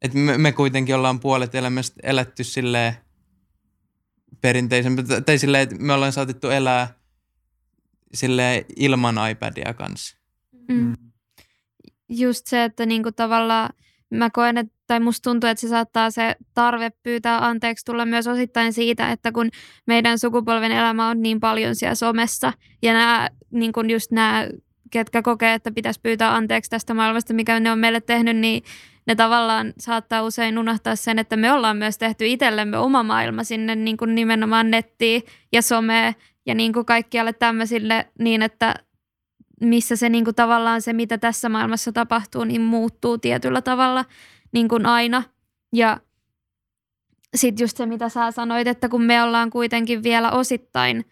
että 0.02 0.18
me, 0.18 0.38
me 0.38 0.52
kuitenkin 0.52 0.94
ollaan 0.94 1.21
puolet 1.21 1.54
elämästä 1.54 2.00
eletty 2.02 2.44
silleen 2.44 2.92
perinteisen, 4.40 4.97
tai 5.26 5.38
silleen, 5.38 5.62
että 5.62 5.76
me 5.78 5.92
ollaan 5.92 6.12
saatettu 6.12 6.50
elää 6.50 6.94
silleen 8.14 8.64
ilman 8.76 9.30
iPadia 9.30 9.75
kanssa. 9.75 10.16
Mm. 10.68 10.97
Just 12.09 12.47
se, 12.47 12.64
että 12.64 12.87
niinku 12.87 13.12
tavallaan 13.12 13.71
mä 14.11 14.30
koen, 14.30 14.59
että, 14.59 14.75
tai 14.87 15.00
musta 15.00 15.30
tuntuu, 15.30 15.50
että 15.50 15.61
se 15.61 15.68
saattaa 15.68 16.11
se 16.11 16.37
tarve 16.54 16.90
pyytää 17.02 17.47
anteeksi 17.47 17.85
tulla 17.85 18.06
myös 18.06 18.26
osittain 18.26 18.73
siitä, 18.73 19.12
että 19.12 19.32
kun 19.32 19.50
meidän 19.87 20.18
sukupolven 20.18 20.73
elämä 20.73 21.09
on 21.09 21.23
niin 21.23 21.40
paljon 21.40 21.76
siellä 21.76 21.94
somessa 21.94 22.52
ja 22.82 22.92
nämä, 22.92 23.28
niin 23.50 23.73
kuin 23.73 23.90
just 23.90 24.11
nämä, 24.11 24.49
ketkä 24.90 25.23
kokee, 25.23 25.54
että 25.54 25.73
pitäisi 25.73 26.00
pyytää 26.02 26.35
anteeksi 26.35 26.71
tästä 26.71 26.94
maailmasta, 26.94 27.35
mikä 27.35 27.61
ne 27.61 27.73
on 27.73 27.78
meille 27.78 28.00
tehnyt, 28.00 28.37
niin 28.37 28.62
ne 29.06 29.14
tavallaan 29.14 29.73
saattaa 29.78 30.23
usein 30.23 30.59
unohtaa 30.59 30.97
sen, 30.97 31.18
että 31.18 31.37
me 31.37 31.52
ollaan 31.52 31.76
myös 31.76 31.99
tehty 31.99 32.26
itsellemme 32.26 32.78
oma 32.78 33.02
maailma 33.02 33.44
sinne 33.44 33.76
niin 33.76 33.97
kuin 33.97 34.14
nimenomaan 34.14 34.71
nettiin 34.71 35.23
ja 35.52 35.62
someen 35.62 36.14
ja 36.47 36.54
niin 36.54 36.73
kuin 36.73 36.87
kaikkialle 36.87 37.32
tämmöisille 37.32 38.06
niin, 38.18 38.42
että 38.42 38.75
missä 39.61 39.97
se 39.97 40.09
niin 40.09 40.25
kuin 40.25 40.35
tavallaan 40.35 40.82
se, 40.82 40.92
mitä 40.92 41.18
tässä 41.18 41.49
maailmassa 41.49 41.92
tapahtuu, 41.92 42.44
niin 42.44 42.61
muuttuu 42.61 43.18
tietyllä 43.18 43.62
tavalla 43.62 44.04
niin 44.52 44.68
kuin 44.68 44.87
aina. 44.87 45.23
Ja 45.73 46.00
sitten 47.35 47.64
just 47.64 47.76
se, 47.76 47.87
mitä 47.87 48.09
sä 48.09 48.30
sanoit, 48.30 48.66
että 48.66 48.88
kun 48.88 49.02
me 49.02 49.23
ollaan 49.23 49.50
kuitenkin 49.50 50.02
vielä 50.02 50.30
osittain 50.30 51.04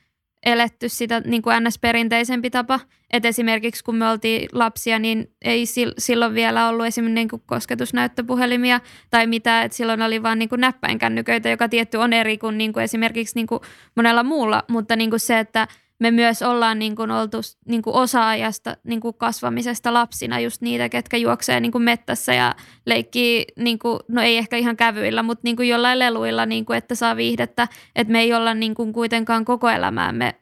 eletty 0.47 0.89
sitä 0.89 1.21
niin 1.21 1.43
kuin 1.43 1.65
ns-perinteisempi 1.65 2.51
tapa, 2.51 2.81
että 3.13 3.29
esimerkiksi 3.29 3.85
kun 3.85 3.97
me 3.97 4.11
oltiin 4.11 4.49
lapsia, 4.53 4.99
niin 4.99 5.35
ei 5.43 5.65
silloin 5.99 6.35
vielä 6.35 6.69
ollut 6.69 6.87
esimerkiksi 6.87 7.15
niin 7.15 7.29
kuin 7.29 7.43
kosketusnäyttöpuhelimia 7.47 8.81
tai 9.11 9.27
mitä, 9.27 9.63
että 9.63 9.77
silloin 9.77 10.03
oli 10.03 10.23
vain 10.23 10.39
niin 10.39 10.49
kuin 10.49 10.61
näppäinkännyköitä, 10.61 11.49
joka 11.49 11.69
tietty 11.69 11.97
on 11.97 12.13
eri 12.13 12.39
kuin, 12.39 12.59
niin 12.59 12.73
kuin 12.73 12.85
esimerkiksi 12.85 13.35
niin 13.35 13.47
kuin 13.47 13.61
monella 13.97 14.23
muulla, 14.23 14.65
mutta 14.69 14.97
niin 14.97 15.11
kuin 15.11 15.21
se, 15.21 15.39
että 15.39 15.69
me 16.01 16.11
myös 16.11 16.43
ollaan 16.43 16.79
niin 16.79 16.97
kuin 16.97 17.11
oltu 17.11 17.37
niin 17.69 17.83
kuin 17.83 17.97
osa-ajasta 17.97 18.77
niin 18.85 19.01
kuin 19.01 19.15
kasvamisesta 19.15 19.95
lapsina 19.95 20.41
just 20.41 20.63
niitä, 20.63 20.89
ketkä 20.89 21.17
juoksee 21.17 21.61
niin 21.61 21.73
kuin 21.73 21.83
mettässä 21.83 22.35
ja 22.35 22.55
leikkii, 22.87 23.45
niin 23.57 23.79
kuin, 23.79 24.01
no 24.09 24.23
ei 24.23 24.37
ehkä 24.37 24.57
ihan 24.57 24.77
kävyillä, 24.77 25.23
mutta 25.23 25.41
niin 25.45 25.57
kuin 25.57 25.69
jollain 25.69 25.99
leluilla, 25.99 26.47
niin 26.47 26.65
kuin, 26.65 26.77
että 26.77 26.95
saa 26.95 27.17
viihdettä. 27.17 27.69
Että 27.97 28.13
me 28.13 28.21
ei 28.21 28.35
olla 28.35 28.55
niin 28.55 28.75
kuin 28.75 28.93
kuitenkaan 28.93 29.45
koko 29.45 29.69
elämäämme 29.69 30.35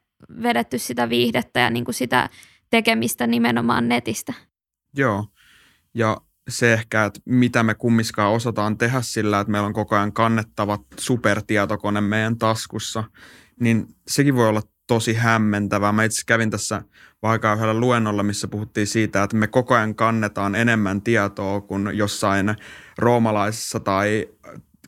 vedetty 0.42 0.78
sitä 0.78 1.08
viihdettä 1.08 1.60
ja 1.60 1.70
niin 1.70 1.84
kuin 1.84 1.94
sitä 1.94 2.30
tekemistä 2.70 3.26
nimenomaan 3.26 3.88
netistä. 3.88 4.32
Joo, 4.96 5.26
ja 5.94 6.16
se 6.48 6.72
ehkä, 6.72 7.04
että 7.04 7.20
mitä 7.24 7.62
me 7.62 7.74
kummiskaan 7.74 8.32
osataan 8.32 8.78
tehdä 8.78 9.02
sillä, 9.02 9.40
että 9.40 9.50
meillä 9.50 9.66
on 9.66 9.72
koko 9.72 9.96
ajan 9.96 10.12
kannettava 10.12 10.78
supertietokone 10.98 12.00
meidän 12.00 12.38
taskussa, 12.38 13.04
niin 13.60 13.86
sekin 14.08 14.34
voi 14.34 14.48
olla 14.48 14.62
tosi 14.88 15.14
hämmentävää. 15.14 15.92
Mä 15.92 16.04
itse 16.04 16.22
kävin 16.26 16.50
tässä 16.50 16.82
vaikka 17.22 17.54
yhdellä 17.54 17.74
luennolla, 17.80 18.22
missä 18.22 18.48
puhuttiin 18.48 18.86
siitä, 18.86 19.22
että 19.22 19.36
me 19.36 19.46
koko 19.46 19.74
ajan 19.74 19.94
kannetaan 19.94 20.54
enemmän 20.54 21.02
tietoa 21.02 21.60
kuin 21.60 21.90
jossain 21.94 22.56
roomalaisessa 22.98 23.80
tai 23.80 24.28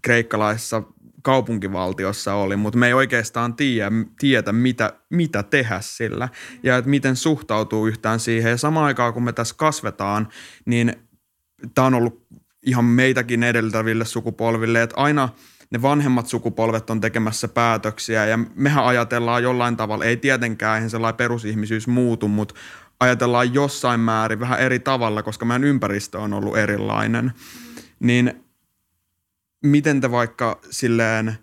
kreikkalaisessa 0.03 0.83
kaupunkivaltiossa 1.23 2.35
oli, 2.35 2.57
mutta 2.57 2.79
me 2.79 2.87
ei 2.87 2.95
oikeastaan 2.95 3.55
tiedä, 3.55 3.91
tietä, 4.19 4.53
mitä, 4.53 4.93
mitä 5.11 5.43
tehdä 5.43 5.81
sillä 5.81 6.29
ja 6.63 6.77
että 6.77 6.91
miten 6.91 7.17
suhtautuu 7.17 7.87
yhtään 7.87 8.21
siihen. 8.21 8.51
Ja 8.51 8.57
samaan 8.57 8.87
aikaan, 8.87 9.15
kun 9.15 9.25
me 9.25 9.33
tässä 9.33 9.55
kasvetaan, 9.59 10.29
niin 10.65 10.95
tämä 11.75 11.87
on 11.87 11.95
ollut 11.95 12.27
ihan 12.67 12.85
meitäkin 12.85 13.43
edeltäville 13.43 14.05
sukupolville, 14.05 14.83
että 14.83 14.97
aina– 14.97 15.29
ne 15.71 15.83
vanhemmat 15.83 16.27
sukupolvet 16.27 16.91
on 16.91 17.01
tekemässä 17.01 17.49
päätöksiä 17.49 18.27
ja 18.27 18.39
mehän 18.55 18.85
ajatellaan 18.85 19.43
jollain 19.43 19.77
tavalla, 19.77 20.05
ei 20.05 20.17
tietenkään 20.17 20.75
eihän 20.75 20.91
sellainen 20.91 21.17
perusihmisyys 21.17 21.87
muutu, 21.87 22.29
mutta 22.29 22.55
ajatellaan 23.01 23.55
jossain 23.55 24.01
määrin 24.01 24.41
vähän 24.41 24.61
eri 24.61 24.79
tavalla, 24.79 25.23
koska 25.23 25.45
meidän 25.45 25.65
ympäristö 25.65 26.19
on 26.19 26.35
ollut 26.35 26.57
erilainen. 26.57 27.33
Niin 28.01 28.45
miten 29.65 30.01
te 30.01 30.11
vaikka 30.11 30.61
silleen 30.71 31.39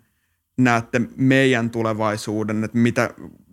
näette 0.56 1.00
meidän 1.16 1.70
tulevaisuuden, 1.70 2.64
että 2.64 2.78
mitä 2.78 3.10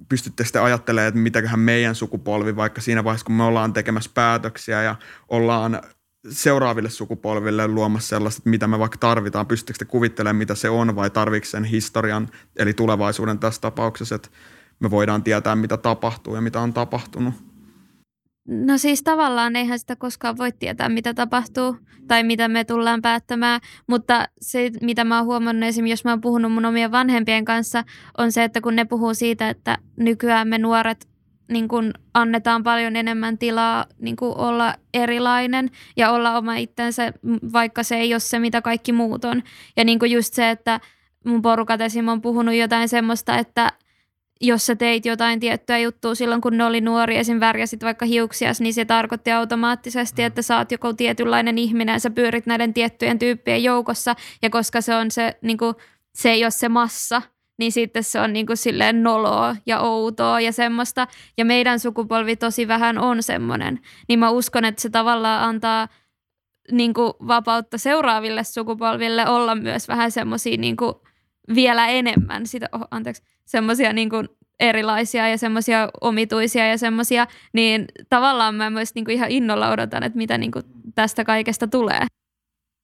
pystytte 0.09 0.43
sitten 0.43 0.61
ajattelemaan, 0.61 1.07
että 1.07 1.19
mitäköhän 1.19 1.59
meidän 1.59 1.95
sukupolvi, 1.95 2.55
vaikka 2.55 2.81
siinä 2.81 3.03
vaiheessa, 3.03 3.25
kun 3.25 3.35
me 3.35 3.43
ollaan 3.43 3.73
tekemässä 3.73 4.11
päätöksiä 4.13 4.83
ja 4.83 4.95
ollaan 5.29 5.81
seuraaville 6.29 6.89
sukupolville 6.89 7.67
luomassa 7.67 8.07
sellaista, 8.07 8.39
että 8.39 8.49
mitä 8.49 8.67
me 8.67 8.79
vaikka 8.79 8.97
tarvitaan. 8.97 9.47
Pystyttekö 9.47 9.79
te 9.79 9.85
kuvittelemaan, 9.85 10.35
mitä 10.35 10.55
se 10.55 10.69
on 10.69 10.95
vai 10.95 11.09
tarvitsetko 11.09 11.51
sen 11.51 11.63
historian, 11.63 12.27
eli 12.55 12.73
tulevaisuuden 12.73 13.39
tässä 13.39 13.61
tapauksessa, 13.61 14.15
että 14.15 14.29
me 14.79 14.91
voidaan 14.91 15.23
tietää, 15.23 15.55
mitä 15.55 15.77
tapahtuu 15.77 16.35
ja 16.35 16.41
mitä 16.41 16.59
on 16.61 16.73
tapahtunut? 16.73 17.33
No 18.47 18.77
siis 18.77 19.03
tavallaan 19.03 19.55
eihän 19.55 19.79
sitä 19.79 19.95
koskaan 19.95 20.37
voi 20.37 20.51
tietää, 20.51 20.89
mitä 20.89 21.13
tapahtuu 21.13 21.77
tai 22.07 22.23
mitä 22.23 22.47
me 22.47 22.63
tullaan 22.63 23.01
päättämään, 23.01 23.61
mutta 23.87 24.27
se, 24.41 24.71
mitä 24.81 25.03
mä 25.03 25.17
oon 25.17 25.25
huomannut 25.25 25.63
esimerkiksi, 25.63 25.91
jos 25.91 26.05
mä 26.05 26.11
oon 26.11 26.21
puhunut 26.21 26.51
mun 26.51 26.65
omien 26.65 26.91
vanhempien 26.91 27.45
kanssa, 27.45 27.83
on 28.17 28.31
se, 28.31 28.43
että 28.43 28.61
kun 28.61 28.75
ne 28.75 28.85
puhuu 28.85 29.13
siitä, 29.13 29.49
että 29.49 29.77
nykyään 29.97 30.47
me 30.47 30.57
nuoret 30.57 31.07
niin 31.47 31.67
kuin 31.67 31.93
annetaan 32.13 32.63
paljon 32.63 32.95
enemmän 32.95 33.37
tilaa 33.37 33.85
niin 33.99 34.15
kuin 34.15 34.37
olla 34.37 34.75
erilainen 34.93 35.71
ja 35.97 36.11
olla 36.11 36.37
oma 36.37 36.55
itsensä, 36.55 37.13
vaikka 37.53 37.83
se 37.83 37.95
ei 37.95 38.13
ole 38.13 38.19
se, 38.19 38.39
mitä 38.39 38.61
kaikki 38.61 38.91
muut 38.91 39.25
on. 39.25 39.43
Ja 39.77 39.83
niin 39.83 39.99
kuin 39.99 40.11
just 40.11 40.33
se, 40.33 40.49
että 40.49 40.79
mun 41.25 41.41
porukat 41.41 41.81
esim. 41.81 42.07
on 42.07 42.21
puhunut 42.21 42.55
jotain 42.55 42.89
semmoista, 42.89 43.37
että 43.37 43.71
jos 44.41 44.65
sä 44.65 44.75
teit 44.75 45.05
jotain 45.05 45.39
tiettyä 45.39 45.77
juttua 45.77 46.15
silloin, 46.15 46.41
kun 46.41 46.57
ne 46.57 46.65
oli 46.65 46.81
nuori, 46.81 47.17
esim. 47.17 47.39
värjäsit 47.39 47.83
vaikka 47.83 48.05
hiuksias, 48.05 48.61
niin 48.61 48.73
se 48.73 48.85
tarkoitti 48.85 49.31
automaattisesti, 49.31 50.23
että 50.23 50.41
sä 50.41 50.57
oot 50.57 50.71
joku 50.71 50.93
tietynlainen 50.93 51.57
ihminen 51.57 51.99
sä 51.99 52.09
pyörit 52.09 52.45
näiden 52.45 52.73
tiettyjen 52.73 53.19
tyyppien 53.19 53.63
joukossa. 53.63 54.15
Ja 54.41 54.49
koska 54.49 54.81
se 54.81 54.95
on 54.95 55.11
se, 55.11 55.37
niin 55.41 55.57
kuin, 55.57 55.75
se 56.15 56.31
ei 56.31 56.43
ole 56.43 56.51
se 56.51 56.69
massa, 56.69 57.21
niin 57.57 57.71
sitten 57.71 58.03
se 58.03 58.19
on 58.19 58.33
niin 58.33 58.45
kuin 58.45 58.57
silleen 58.57 59.03
noloa 59.03 59.55
ja 59.65 59.79
outoa 59.79 60.41
ja 60.41 60.51
semmoista. 60.51 61.07
Ja 61.37 61.45
meidän 61.45 61.79
sukupolvi 61.79 62.35
tosi 62.35 62.67
vähän 62.67 62.97
on 62.97 63.23
semmoinen. 63.23 63.79
Niin 64.07 64.19
mä 64.19 64.29
uskon, 64.29 64.65
että 64.65 64.81
se 64.81 64.89
tavallaan 64.89 65.49
antaa 65.49 65.87
niin 66.71 66.93
kuin 66.93 67.13
vapautta 67.27 67.77
seuraaville 67.77 68.43
sukupolville 68.43 69.27
olla 69.29 69.55
myös 69.55 69.87
vähän 69.87 70.11
semmoisia 70.11 70.57
niin 70.57 70.75
vielä 71.55 71.87
enemmän 71.87 72.47
sitä, 72.47 72.69
oh, 72.71 72.87
anteeksi, 72.91 73.23
semmoisia 73.45 73.93
niin 73.93 74.09
kuin 74.09 74.29
erilaisia 74.59 75.27
ja 75.27 75.37
semmoisia 75.37 75.89
omituisia 76.01 76.67
ja 76.67 76.77
semmoisia, 76.77 77.27
niin 77.53 77.85
tavallaan 78.09 78.55
mä 78.55 78.69
myös 78.69 78.95
niin 78.95 79.05
kuin 79.05 79.15
ihan 79.15 79.31
innolla 79.31 79.69
odotan, 79.69 80.03
että 80.03 80.17
mitä 80.17 80.37
niin 80.37 80.51
kuin 80.51 80.63
tästä 80.95 81.23
kaikesta 81.23 81.67
tulee. 81.67 82.05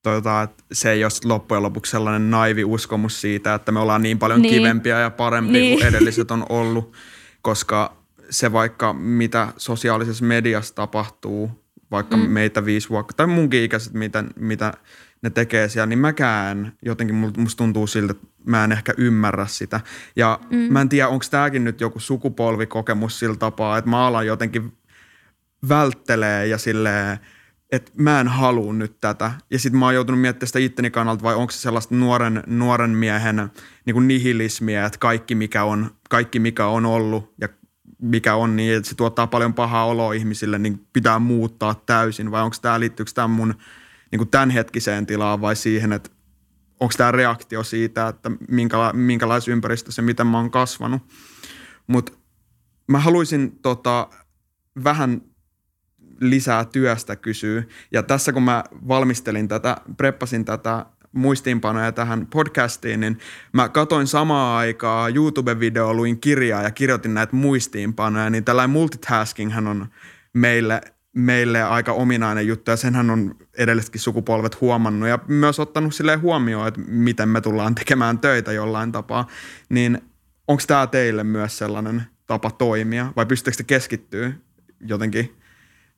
Tota, 0.03 0.41
että 0.41 0.63
se 0.71 0.91
ei 0.91 1.03
ole 1.03 1.11
loppujen 1.23 1.63
lopuksi 1.63 1.91
sellainen 1.91 2.31
naivi 2.31 2.63
uskomus 2.63 3.21
siitä, 3.21 3.53
että 3.53 3.71
me 3.71 3.79
ollaan 3.79 4.01
niin 4.01 4.19
paljon 4.19 4.41
niin. 4.41 4.53
kivempiä 4.53 4.99
ja 4.99 5.09
parempia 5.09 5.61
niin. 5.61 5.79
kuin 5.79 5.87
edelliset 5.87 6.31
on 6.31 6.45
ollut, 6.49 6.93
koska 7.41 7.97
se 8.29 8.51
vaikka 8.51 8.93
mitä 8.93 9.47
sosiaalisessa 9.57 10.25
mediassa 10.25 10.75
tapahtuu, 10.75 11.51
vaikka 11.91 12.17
mm. 12.17 12.23
meitä 12.23 12.65
viisi 12.65 12.89
vuotta, 12.89 13.13
tai 13.17 13.27
munkin 13.27 13.63
ikäiset, 13.63 13.93
mitä, 13.93 14.23
mitä 14.35 14.73
ne 15.21 15.29
tekee 15.29 15.69
siellä, 15.69 15.85
niin 15.85 15.99
mäkään 15.99 16.73
jotenkin 16.81 17.15
musta 17.15 17.57
tuntuu 17.57 17.87
siltä, 17.87 18.11
että 18.11 18.27
mä 18.45 18.63
en 18.63 18.71
ehkä 18.71 18.93
ymmärrä 18.97 19.47
sitä. 19.47 19.79
Ja 20.15 20.39
mm. 20.49 20.57
mä 20.57 20.81
en 20.81 20.89
tiedä, 20.89 21.07
onko 21.07 21.25
tämäkin 21.31 21.63
nyt 21.63 21.81
joku 21.81 21.99
sukupolvikokemus 21.99 23.19
sillä 23.19 23.35
tapaa, 23.35 23.77
että 23.77 23.89
mä 23.89 24.07
alan 24.07 24.27
jotenkin 24.27 24.73
välttelee 25.69 26.47
ja 26.47 26.57
silleen, 26.57 27.19
että 27.71 27.91
mä 27.95 28.19
en 28.19 28.27
halua 28.27 28.73
nyt 28.73 29.01
tätä. 29.01 29.31
Ja 29.49 29.59
sitten 29.59 29.79
mä 29.79 29.85
oon 29.85 29.95
joutunut 29.95 30.21
miettimään 30.21 30.47
sitä 30.47 30.59
itteni 30.59 30.91
kannalta, 30.91 31.23
vai 31.23 31.35
onko 31.35 31.51
se 31.51 31.59
sellaista 31.59 31.95
nuoren, 31.95 32.43
nuoren 32.47 32.89
miehen 32.89 33.51
niin 33.85 33.93
kuin 33.93 34.07
nihilismiä, 34.07 34.85
että 34.85 34.99
kaikki 34.99 35.35
mikä, 35.35 35.63
on, 35.63 35.91
kaikki 36.09 36.39
mikä 36.39 36.67
on 36.67 36.85
ollut 36.85 37.33
ja 37.41 37.49
mikä 38.01 38.35
on, 38.35 38.55
niin 38.55 38.77
että 38.77 38.89
se 38.89 38.95
tuottaa 38.95 39.27
paljon 39.27 39.53
pahaa 39.53 39.85
oloa 39.85 40.13
ihmisille, 40.13 40.59
niin 40.59 40.87
pitää 40.93 41.19
muuttaa 41.19 41.75
täysin. 41.85 42.31
Vai 42.31 42.41
onko 42.41 42.55
tämä, 42.61 42.79
liittyykö 42.79 43.11
tämä 43.15 43.27
mun 43.27 43.55
niin 44.11 44.17
kuin 44.17 44.29
tämänhetkiseen 44.29 45.05
tilaan 45.05 45.41
vai 45.41 45.55
siihen, 45.55 45.93
että 45.93 46.09
onko 46.79 46.93
tämä 46.97 47.11
reaktio 47.11 47.63
siitä, 47.63 48.07
että 48.07 48.31
minkäla- 48.47 48.93
minkälaisessa 48.93 49.51
ympäristössä, 49.51 50.01
miten 50.01 50.27
mä 50.27 50.37
oon 50.37 50.51
kasvanut. 50.51 51.01
Mutta 51.87 52.11
mä 52.87 52.99
haluaisin 52.99 53.59
tota, 53.61 54.09
vähän 54.83 55.21
lisää 56.21 56.65
työstä 56.65 57.15
kysyä. 57.15 57.63
Ja 57.91 58.03
tässä 58.03 58.33
kun 58.33 58.43
mä 58.43 58.63
valmistelin 58.87 59.47
tätä, 59.47 59.77
preppasin 59.97 60.45
tätä 60.45 60.85
muistiinpanoja 61.11 61.91
tähän 61.91 62.27
podcastiin, 62.27 62.99
niin 62.99 63.17
mä 63.53 63.69
katoin 63.69 64.07
samaa 64.07 64.57
aikaa 64.57 65.09
YouTube-videoa, 65.09 65.93
luin 65.93 66.19
kirjaa 66.19 66.63
ja 66.63 66.71
kirjoitin 66.71 67.13
näitä 67.13 67.35
muistiinpanoja, 67.35 68.29
niin 68.29 68.43
tällainen 68.43 68.69
multitasking 68.69 69.57
on 69.57 69.87
meille, 70.33 70.81
meille 71.15 71.63
aika 71.63 71.93
ominainen 71.93 72.47
juttu 72.47 72.71
ja 72.71 72.77
senhän 72.77 73.09
on 73.09 73.35
edellisetkin 73.57 74.01
sukupolvet 74.01 74.61
huomannut 74.61 75.09
ja 75.09 75.19
myös 75.27 75.59
ottanut 75.59 75.95
sille 75.95 76.15
huomioon, 76.15 76.67
että 76.67 76.81
miten 76.87 77.29
me 77.29 77.41
tullaan 77.41 77.75
tekemään 77.75 78.19
töitä 78.19 78.51
jollain 78.51 78.91
tapaa, 78.91 79.27
niin 79.69 80.01
onko 80.47 80.63
tämä 80.67 80.87
teille 80.87 81.23
myös 81.23 81.57
sellainen 81.57 82.03
tapa 82.27 82.51
toimia 82.51 83.13
vai 83.15 83.25
pystyttekö 83.25 83.57
te 83.57 83.63
keskittyä 83.63 84.31
jotenkin 84.79 85.40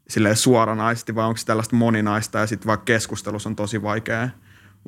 silleen 0.10 0.36
suoranaisesti 0.36 1.16
vai 1.16 1.26
onko 1.26 1.38
se 1.38 1.46
tällaista 1.46 1.76
moninaista 1.76 2.40
ja 2.40 2.48
sitten 2.48 2.68
vaikka 2.68 2.86
keskustelussa 2.86 3.50
on 3.50 3.56
tosi 3.56 3.82
vaikea, 3.82 4.30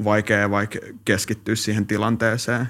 vaikea 0.04 0.50
vaikka 0.50 0.80
keskittyä 1.06 1.56
siihen 1.56 1.88
tilanteeseen? 1.88 2.68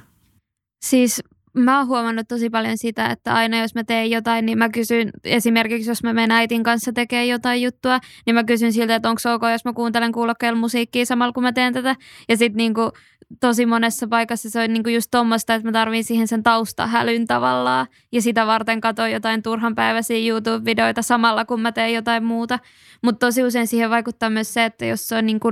Siis 0.85 1.23
mä 1.55 1.77
oon 1.77 1.87
huomannut 1.87 2.27
tosi 2.27 2.49
paljon 2.49 2.77
sitä, 2.77 3.05
että 3.05 3.33
aina 3.33 3.61
jos 3.61 3.75
mä 3.75 3.83
teen 3.83 4.11
jotain, 4.11 4.45
niin 4.45 4.57
mä 4.57 4.69
kysyn, 4.69 5.09
esimerkiksi 5.23 5.89
jos 5.89 6.03
mä 6.03 6.13
menen 6.13 6.31
äitin 6.31 6.63
kanssa 6.63 6.93
tekemään 6.93 7.27
jotain 7.27 7.61
juttua, 7.61 7.99
niin 8.25 8.33
mä 8.35 8.43
kysyn 8.43 8.73
siltä, 8.73 8.95
että 8.95 9.09
onko 9.09 9.21
ok, 9.33 9.41
jos 9.51 9.65
mä 9.65 9.73
kuuntelen 9.73 10.11
kuulokkeella 10.11 10.59
musiikkia 10.59 11.05
samalla 11.05 11.33
kun 11.33 11.43
mä 11.43 11.53
teen 11.53 11.73
tätä. 11.73 11.95
Ja 12.29 12.37
sitten 12.37 12.57
niinku, 12.57 12.91
tosi 13.39 13.65
monessa 13.65 14.07
paikassa 14.07 14.49
se 14.49 14.63
on 14.63 14.73
niinku 14.73 14.89
just 14.89 15.11
tuommoista, 15.11 15.53
että 15.53 15.67
mä 15.67 15.71
tarviin 15.71 16.03
siihen 16.03 16.27
sen 16.27 16.43
taustahälyn 16.43 17.27
tavallaan. 17.27 17.87
Ja 18.11 18.21
sitä 18.21 18.47
varten 18.47 18.81
katsoin 18.81 19.11
jotain 19.11 19.43
turhan 19.43 19.75
päiväisiä 19.75 20.33
YouTube-videoita 20.33 21.01
samalla 21.01 21.45
kun 21.45 21.61
mä 21.61 21.71
teen 21.71 21.93
jotain 21.93 22.23
muuta. 22.23 22.59
Mutta 23.03 23.25
tosi 23.25 23.43
usein 23.43 23.67
siihen 23.67 23.89
vaikuttaa 23.89 24.29
myös 24.29 24.53
se, 24.53 24.65
että 24.65 24.85
jos 24.85 25.07
se 25.07 25.15
on 25.15 25.25
niinku, 25.25 25.51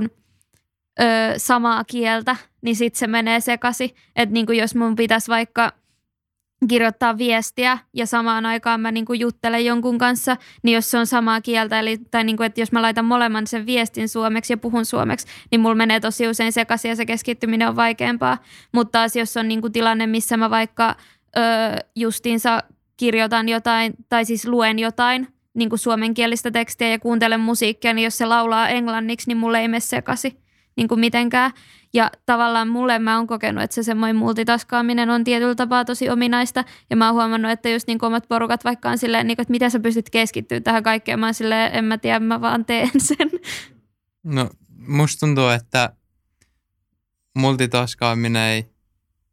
ö, 1.00 1.04
samaa 1.36 1.84
kieltä, 1.84 2.36
niin 2.62 2.76
sitten 2.76 2.98
se 2.98 3.06
menee 3.06 3.40
sekasi. 3.40 3.94
Että 4.16 4.32
niinku 4.32 4.52
jos 4.52 4.74
mun 4.74 4.96
pitäisi 4.96 5.28
vaikka– 5.28 5.72
kirjoittaa 6.68 7.18
viestiä 7.18 7.78
ja 7.94 8.06
samaan 8.06 8.46
aikaan 8.46 8.80
mä 8.80 8.92
niin 8.92 9.04
kuin 9.04 9.20
juttelen 9.20 9.64
jonkun 9.64 9.98
kanssa, 9.98 10.36
niin 10.62 10.74
jos 10.74 10.90
se 10.90 10.98
on 10.98 11.06
samaa 11.06 11.40
kieltä, 11.40 11.80
eli, 11.80 11.98
tai 12.10 12.24
niin 12.24 12.36
kuin, 12.36 12.46
että 12.46 12.60
jos 12.60 12.72
mä 12.72 12.82
laitan 12.82 13.04
molemmat 13.04 13.46
sen 13.46 13.66
viestin 13.66 14.08
suomeksi 14.08 14.52
ja 14.52 14.56
puhun 14.56 14.84
suomeksi, 14.84 15.26
niin 15.50 15.60
mulla 15.60 15.74
menee 15.74 16.00
tosi 16.00 16.28
usein 16.28 16.52
sekaisin 16.52 16.88
ja 16.88 16.96
se 16.96 17.06
keskittyminen 17.06 17.68
on 17.68 17.76
vaikeampaa. 17.76 18.38
Mutta 18.72 18.98
taas 18.98 19.16
jos 19.16 19.36
on 19.36 19.48
niin 19.48 19.60
kuin 19.60 19.72
tilanne, 19.72 20.06
missä 20.06 20.36
mä 20.36 20.50
vaikka 20.50 20.96
ö, 21.36 21.40
justiinsa 21.96 22.62
kirjoitan 22.96 23.48
jotain, 23.48 23.94
tai 24.08 24.24
siis 24.24 24.46
luen 24.46 24.78
jotain, 24.78 25.28
niin 25.54 25.68
kuin 25.68 25.78
suomenkielistä 25.78 26.50
tekstiä 26.50 26.88
ja 26.88 26.98
kuuntelen 26.98 27.40
musiikkia, 27.40 27.94
niin 27.94 28.04
jos 28.04 28.18
se 28.18 28.26
laulaa 28.26 28.68
englanniksi, 28.68 29.30
niin 29.30 29.36
mulle 29.36 29.60
ei 29.60 29.68
mene 29.68 29.80
sekaisin 29.80 30.43
niin 30.76 30.88
kuin 30.88 31.00
mitenkään. 31.00 31.50
Ja 31.94 32.10
tavallaan 32.26 32.68
mulle 32.68 32.98
mä 32.98 33.16
oon 33.16 33.26
kokenut, 33.26 33.64
että 33.64 33.74
se 33.74 33.82
semmoinen 33.82 34.16
multitaskaaminen 34.16 35.10
on 35.10 35.24
tietyllä 35.24 35.54
tapaa 35.54 35.84
tosi 35.84 36.10
ominaista. 36.10 36.64
Ja 36.90 36.96
mä 36.96 37.06
oon 37.06 37.14
huomannut, 37.14 37.50
että 37.50 37.68
just 37.68 37.86
niin 37.86 38.04
omat 38.04 38.28
porukat 38.28 38.64
vaikka 38.64 38.90
on 38.90 38.98
silleen, 38.98 39.26
niin 39.26 39.36
kuin, 39.36 39.42
että 39.42 39.52
miten 39.52 39.70
sä 39.70 39.80
pystyt 39.80 40.10
keskittyä 40.10 40.60
tähän 40.60 40.82
kaikkeen. 40.82 41.20
Mä 41.20 41.26
oon 41.26 41.34
silleen, 41.34 41.74
en 41.74 41.84
mä 41.84 41.98
tiedä, 41.98 42.20
mä 42.20 42.40
vaan 42.40 42.64
teen 42.64 42.90
sen. 42.98 43.30
No 44.22 44.50
musta 44.86 45.26
tuntuu, 45.26 45.48
että 45.48 45.92
multitaskaaminen 47.34 48.42
ei 48.42 48.66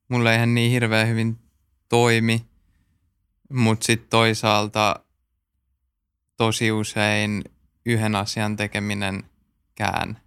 mulle 0.08 0.36
ihan 0.36 0.56
niin 0.56 0.72
hirveän 0.72 1.08
hyvin 1.08 1.40
toimi. 1.90 2.46
Mutta 3.54 3.86
sitten 3.86 4.10
toisaalta 4.10 4.96
tosi 6.38 6.72
usein 6.72 7.44
yhden 7.86 8.16
asian 8.16 8.56
tekeminen 8.56 9.24
kään 9.76 10.18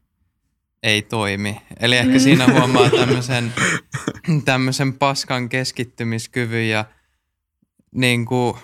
ei 0.85 1.03
toimi. 1.03 1.63
Eli 1.81 1.97
ehkä 1.97 2.19
siinä 2.19 2.47
huomaa 2.47 2.91
tämmöisen, 2.91 3.53
tämmöisen 4.45 4.93
paskan 4.93 5.49
keskittymiskyvyn 5.49 6.69
ja 6.69 6.85
niin 7.95 8.25
kuin, 8.27 8.57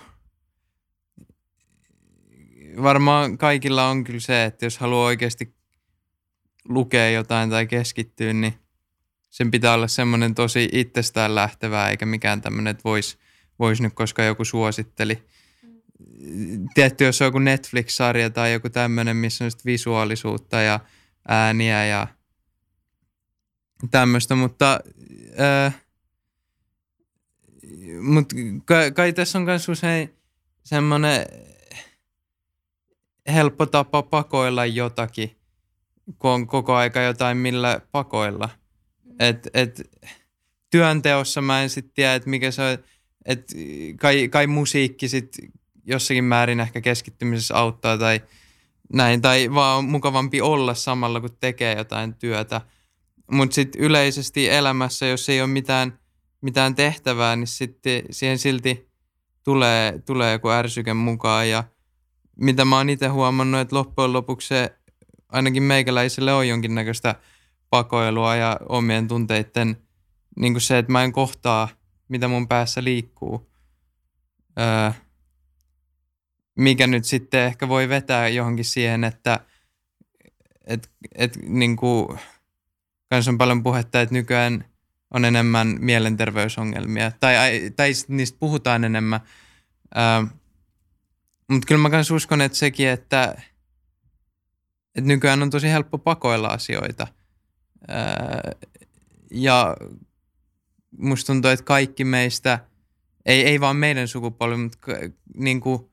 varmaan 2.82 3.38
kaikilla 3.38 3.88
on 3.88 4.04
kyllä 4.04 4.20
se, 4.20 4.44
että 4.44 4.66
jos 4.66 4.78
haluaa 4.78 5.04
oikeasti 5.04 5.54
lukea 6.68 7.10
jotain 7.10 7.50
tai 7.50 7.66
keskittyä, 7.66 8.32
niin 8.32 8.54
sen 9.30 9.50
pitää 9.50 9.74
olla 9.74 9.88
semmoinen 9.88 10.34
tosi 10.34 10.68
itsestään 10.72 11.34
lähtevää, 11.34 11.90
eikä 11.90 12.06
mikään 12.06 12.40
tämmöinen, 12.40 12.70
että 12.70 12.84
voisi 12.84 13.18
vois 13.58 13.80
nyt, 13.80 13.92
koska 13.94 14.22
joku 14.22 14.44
suositteli. 14.44 15.22
Tietty, 16.74 17.04
jos 17.04 17.20
on 17.22 17.26
joku 17.26 17.38
Netflix-sarja 17.38 18.30
tai 18.30 18.52
joku 18.52 18.70
tämmöinen, 18.70 19.16
missä 19.16 19.44
on 19.44 19.50
visuaalisuutta 19.64 20.60
ja– 20.60 20.80
ääniä 21.28 21.86
ja 21.86 22.06
tämmöistä, 23.90 24.34
mutta 24.34 24.80
äh, 25.40 25.80
mut 28.00 28.32
kai, 28.64 28.92
kai 28.92 29.12
tässä 29.12 29.38
on 29.38 29.44
myös 29.44 29.68
usein 29.68 30.14
semmoinen 30.64 31.26
helppo 33.32 33.66
tapa 33.66 34.02
pakoilla 34.02 34.66
jotakin, 34.66 35.36
kun 36.18 36.30
on 36.30 36.46
koko 36.46 36.74
aika 36.74 37.00
jotain 37.00 37.36
millä 37.36 37.80
pakoilla. 37.92 38.48
Et, 39.18 39.48
et, 39.54 39.90
työnteossa 40.70 41.40
mä 41.40 41.62
en 41.62 41.70
sitten 41.70 41.94
tiedä, 41.94 42.14
että 42.14 42.30
mikä 42.30 42.50
se 42.50 42.62
on, 42.62 42.78
että 43.26 43.54
kai, 44.00 44.28
kai 44.28 44.46
musiikki 44.46 45.08
sitten 45.08 45.52
jossakin 45.84 46.24
määrin 46.24 46.60
ehkä 46.60 46.80
keskittymisessä 46.80 47.56
auttaa 47.56 47.98
tai– 47.98 48.20
näin, 48.92 49.22
tai 49.22 49.54
vaan 49.54 49.78
on 49.78 49.84
mukavampi 49.84 50.40
olla 50.40 50.74
samalla, 50.74 51.20
kun 51.20 51.36
tekee 51.40 51.76
jotain 51.76 52.14
työtä. 52.14 52.60
Mutta 53.30 53.54
sitten 53.54 53.80
yleisesti 53.80 54.48
elämässä, 54.48 55.06
jos 55.06 55.28
ei 55.28 55.40
ole 55.40 55.50
mitään, 55.50 55.98
mitään 56.40 56.74
tehtävää, 56.74 57.36
niin 57.36 57.46
sitten 57.46 58.02
siihen 58.10 58.38
silti 58.38 58.90
tulee, 59.44 60.02
tulee 60.06 60.32
joku 60.32 60.48
ärsyke 60.50 60.94
mukaan. 60.94 61.48
Ja 61.48 61.64
mitä 62.36 62.64
mä 62.64 62.76
oon 62.76 62.90
itse 62.90 63.06
huomannut, 63.08 63.60
että 63.60 63.76
loppujen 63.76 64.12
lopuksi 64.12 64.48
se 64.48 64.76
ainakin 65.28 65.62
meikäläiselle 65.62 66.32
on 66.32 66.48
jonkinnäköistä 66.48 67.14
pakoilua 67.70 68.36
ja 68.36 68.56
omien 68.68 69.08
tunteiden, 69.08 69.76
niin 70.36 70.60
se, 70.60 70.78
että 70.78 70.92
mä 70.92 71.04
en 71.04 71.12
kohtaa, 71.12 71.68
mitä 72.08 72.28
mun 72.28 72.48
päässä 72.48 72.84
liikkuu. 72.84 73.50
Öö, 74.58 74.92
mikä 76.56 76.86
nyt 76.86 77.04
sitten 77.04 77.40
ehkä 77.40 77.68
voi 77.68 77.88
vetää 77.88 78.28
johonkin 78.28 78.64
siihen, 78.64 79.04
että 79.04 79.40
et, 80.66 80.90
et, 81.14 81.38
niin 81.42 81.76
kuin, 81.76 82.18
kans 83.10 83.28
on 83.28 83.38
paljon 83.38 83.62
puhetta, 83.62 84.00
että 84.00 84.14
nykyään 84.14 84.64
on 85.10 85.24
enemmän 85.24 85.76
mielenterveysongelmia, 85.80 87.12
tai, 87.20 87.36
tai 87.76 87.92
niistä 88.08 88.38
puhutaan 88.40 88.84
enemmän. 88.84 89.20
Ähm, 89.98 90.26
Mutta 91.50 91.66
kyllä 91.66 91.82
mä 91.82 91.88
myös 91.88 92.10
uskon, 92.10 92.40
että 92.40 92.58
sekin, 92.58 92.88
että, 92.88 93.34
että 94.94 95.08
nykyään 95.08 95.42
on 95.42 95.50
tosi 95.50 95.68
helppo 95.68 95.98
pakoilla 95.98 96.48
asioita. 96.48 97.06
Äh, 97.90 98.68
ja 99.30 99.76
musta 100.98 101.32
tuntuu, 101.32 101.50
että 101.50 101.64
kaikki 101.64 102.04
meistä, 102.04 102.58
ei, 103.26 103.42
ei 103.42 103.60
vaan 103.60 103.76
meidän 103.76 104.08
sukupolvi, 104.08 104.56
mutta 104.56 104.78
niin 105.34 105.60
kuin 105.60 105.89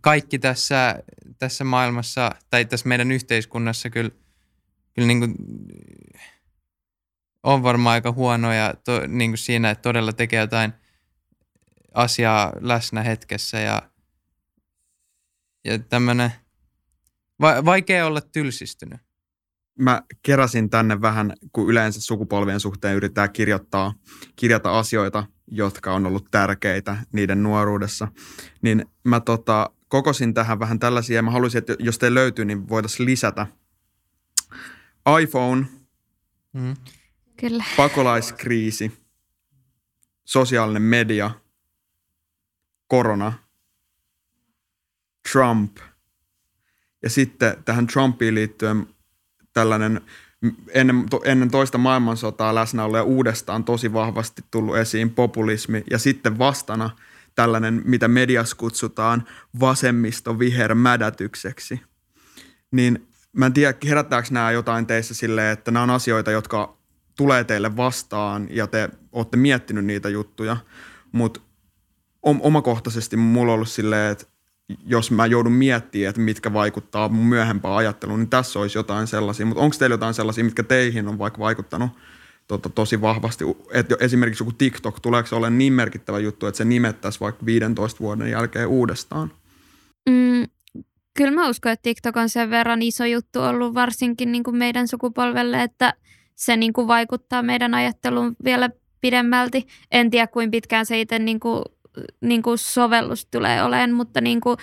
kaikki 0.00 0.38
tässä, 0.38 1.02
tässä 1.38 1.64
maailmassa 1.64 2.30
tai 2.50 2.64
tässä 2.64 2.88
meidän 2.88 3.12
yhteiskunnassa 3.12 3.90
kyllä 3.90 4.10
kyllä 4.94 5.06
niin 5.06 5.20
kuin, 5.20 5.34
on 7.42 7.62
varmaan 7.62 7.92
aika 7.94 8.12
huonoja 8.12 8.74
to, 8.84 9.06
niin 9.06 9.30
kuin 9.30 9.38
siinä, 9.38 9.70
että 9.70 9.82
todella 9.82 10.12
tekee 10.12 10.40
jotain 10.40 10.72
asiaa 11.94 12.52
läsnä 12.60 13.02
hetkessä 13.02 13.60
ja, 13.60 13.82
ja 15.64 15.78
tämmöinen, 15.78 16.32
va, 17.40 17.64
vaikea 17.64 18.06
olla 18.06 18.20
tylsistynyt. 18.20 19.00
Mä 19.78 20.02
keräsin 20.22 20.70
tänne 20.70 21.00
vähän, 21.00 21.32
kun 21.52 21.70
yleensä 21.70 22.00
sukupolvien 22.00 22.60
suhteen 22.60 22.96
yritetään 22.96 23.32
kirjoittaa, 23.32 23.94
kirjata 24.36 24.78
asioita, 24.78 25.26
jotka 25.46 25.94
on 25.94 26.06
ollut 26.06 26.28
tärkeitä 26.30 26.96
niiden 27.12 27.42
nuoruudessa, 27.42 28.08
niin 28.62 28.84
mä 29.04 29.20
tota, 29.20 29.70
kokosin 29.90 30.34
tähän 30.34 30.58
vähän 30.58 30.78
tällaisia, 30.78 31.16
ja 31.16 31.22
mä 31.22 31.30
haluaisin, 31.30 31.58
että 31.58 31.76
jos 31.78 31.98
teillä 31.98 32.20
löytyy, 32.20 32.44
niin 32.44 32.68
voitaisiin 32.68 33.06
lisätä. 33.06 33.46
iPhone, 35.22 35.66
mm. 36.52 36.76
Kyllä. 37.36 37.64
pakolaiskriisi, 37.76 38.92
sosiaalinen 40.24 40.82
media, 40.82 41.30
korona, 42.86 43.32
Trump. 45.32 45.76
Ja 47.02 47.10
sitten 47.10 47.64
tähän 47.64 47.86
Trumpiin 47.86 48.34
liittyen 48.34 48.86
tällainen 49.52 50.00
ennen, 50.74 51.06
ennen 51.24 51.50
toista 51.50 51.78
maailmansotaa 51.78 52.54
läsnä 52.54 52.84
ollut 52.84 52.96
ja 52.96 53.02
uudestaan 53.02 53.64
tosi 53.64 53.92
vahvasti 53.92 54.42
tullut 54.50 54.76
esiin 54.76 55.10
populismi. 55.10 55.84
Ja 55.90 55.98
sitten 55.98 56.38
vastana 56.38 56.90
tällainen, 57.40 57.82
mitä 57.84 58.08
mediassa 58.08 58.56
kutsutaan 58.56 59.24
vasemmisto 59.60 60.36
mädätykseksi. 60.74 61.80
Niin 62.70 63.08
mä 63.32 63.46
en 63.46 63.52
tiedä, 63.52 63.74
herättääkö 63.84 64.28
nämä 64.30 64.50
jotain 64.50 64.86
teissä 64.86 65.14
silleen, 65.14 65.52
että 65.52 65.70
nämä 65.70 65.82
on 65.82 65.90
asioita, 65.90 66.30
jotka 66.30 66.76
tulee 67.16 67.44
teille 67.44 67.76
vastaan 67.76 68.48
ja 68.50 68.66
te 68.66 68.88
olette 69.12 69.36
miettinyt 69.36 69.84
niitä 69.84 70.08
juttuja, 70.08 70.56
mutta 71.12 71.40
omakohtaisesti 72.22 73.16
mulla 73.16 73.52
on 73.52 73.54
ollut 73.54 73.68
silleen, 73.68 74.12
että 74.12 74.26
jos 74.86 75.10
mä 75.10 75.26
joudun 75.26 75.52
miettimään, 75.52 76.10
että 76.10 76.20
mitkä 76.20 76.52
vaikuttaa 76.52 77.08
mun 77.08 77.26
myöhempään 77.26 77.74
ajatteluun, 77.74 78.18
niin 78.18 78.30
tässä 78.30 78.58
olisi 78.58 78.78
jotain 78.78 79.06
sellaisia. 79.06 79.46
Mutta 79.46 79.62
onko 79.62 79.76
teillä 79.78 79.94
jotain 79.94 80.14
sellaisia, 80.14 80.44
mitkä 80.44 80.62
teihin 80.62 81.08
on 81.08 81.18
vaikka 81.18 81.38
vaikuttanut 81.38 81.90
tota, 82.50 82.68
tosi 82.68 83.00
vahvasti? 83.00 83.44
Et 83.72 83.86
esimerkiksi 84.02 84.42
joku 84.42 84.52
TikTok, 84.52 85.00
tuleeko 85.00 85.26
se 85.26 85.34
olemaan 85.34 85.58
niin 85.58 85.72
merkittävä 85.72 86.18
juttu, 86.18 86.46
että 86.46 86.58
se 86.58 86.64
nimettäisiin 86.64 87.20
vaikka 87.20 87.46
15 87.46 88.00
vuoden 88.00 88.30
jälkeen 88.30 88.68
uudestaan? 88.68 89.32
Mm, 90.10 90.46
kyllä 91.16 91.30
mä 91.30 91.48
uskon, 91.48 91.72
että 91.72 91.82
TikTok 91.82 92.16
on 92.16 92.28
sen 92.28 92.50
verran 92.50 92.82
iso 92.82 93.04
juttu 93.04 93.42
ollut 93.42 93.74
varsinkin 93.74 94.32
niin 94.32 94.42
kuin 94.42 94.56
meidän 94.56 94.88
sukupolvelle, 94.88 95.62
että 95.62 95.94
se 96.34 96.56
niin 96.56 96.72
kuin 96.72 96.86
vaikuttaa 96.86 97.42
meidän 97.42 97.74
ajatteluun 97.74 98.36
vielä 98.44 98.70
pidemmälti. 99.00 99.66
En 99.90 100.10
tiedä, 100.10 100.26
kuin 100.26 100.50
pitkään 100.50 100.86
se 100.86 101.00
itse 101.00 101.18
niin 101.18 101.40
kuin 101.40 101.62
niin 102.20 102.42
kuin 102.42 102.58
sovellus 102.58 103.26
tulee 103.26 103.62
olemaan, 103.62 103.92
mutta 103.92 104.20
niin 104.20 104.40
kuin 104.40 104.56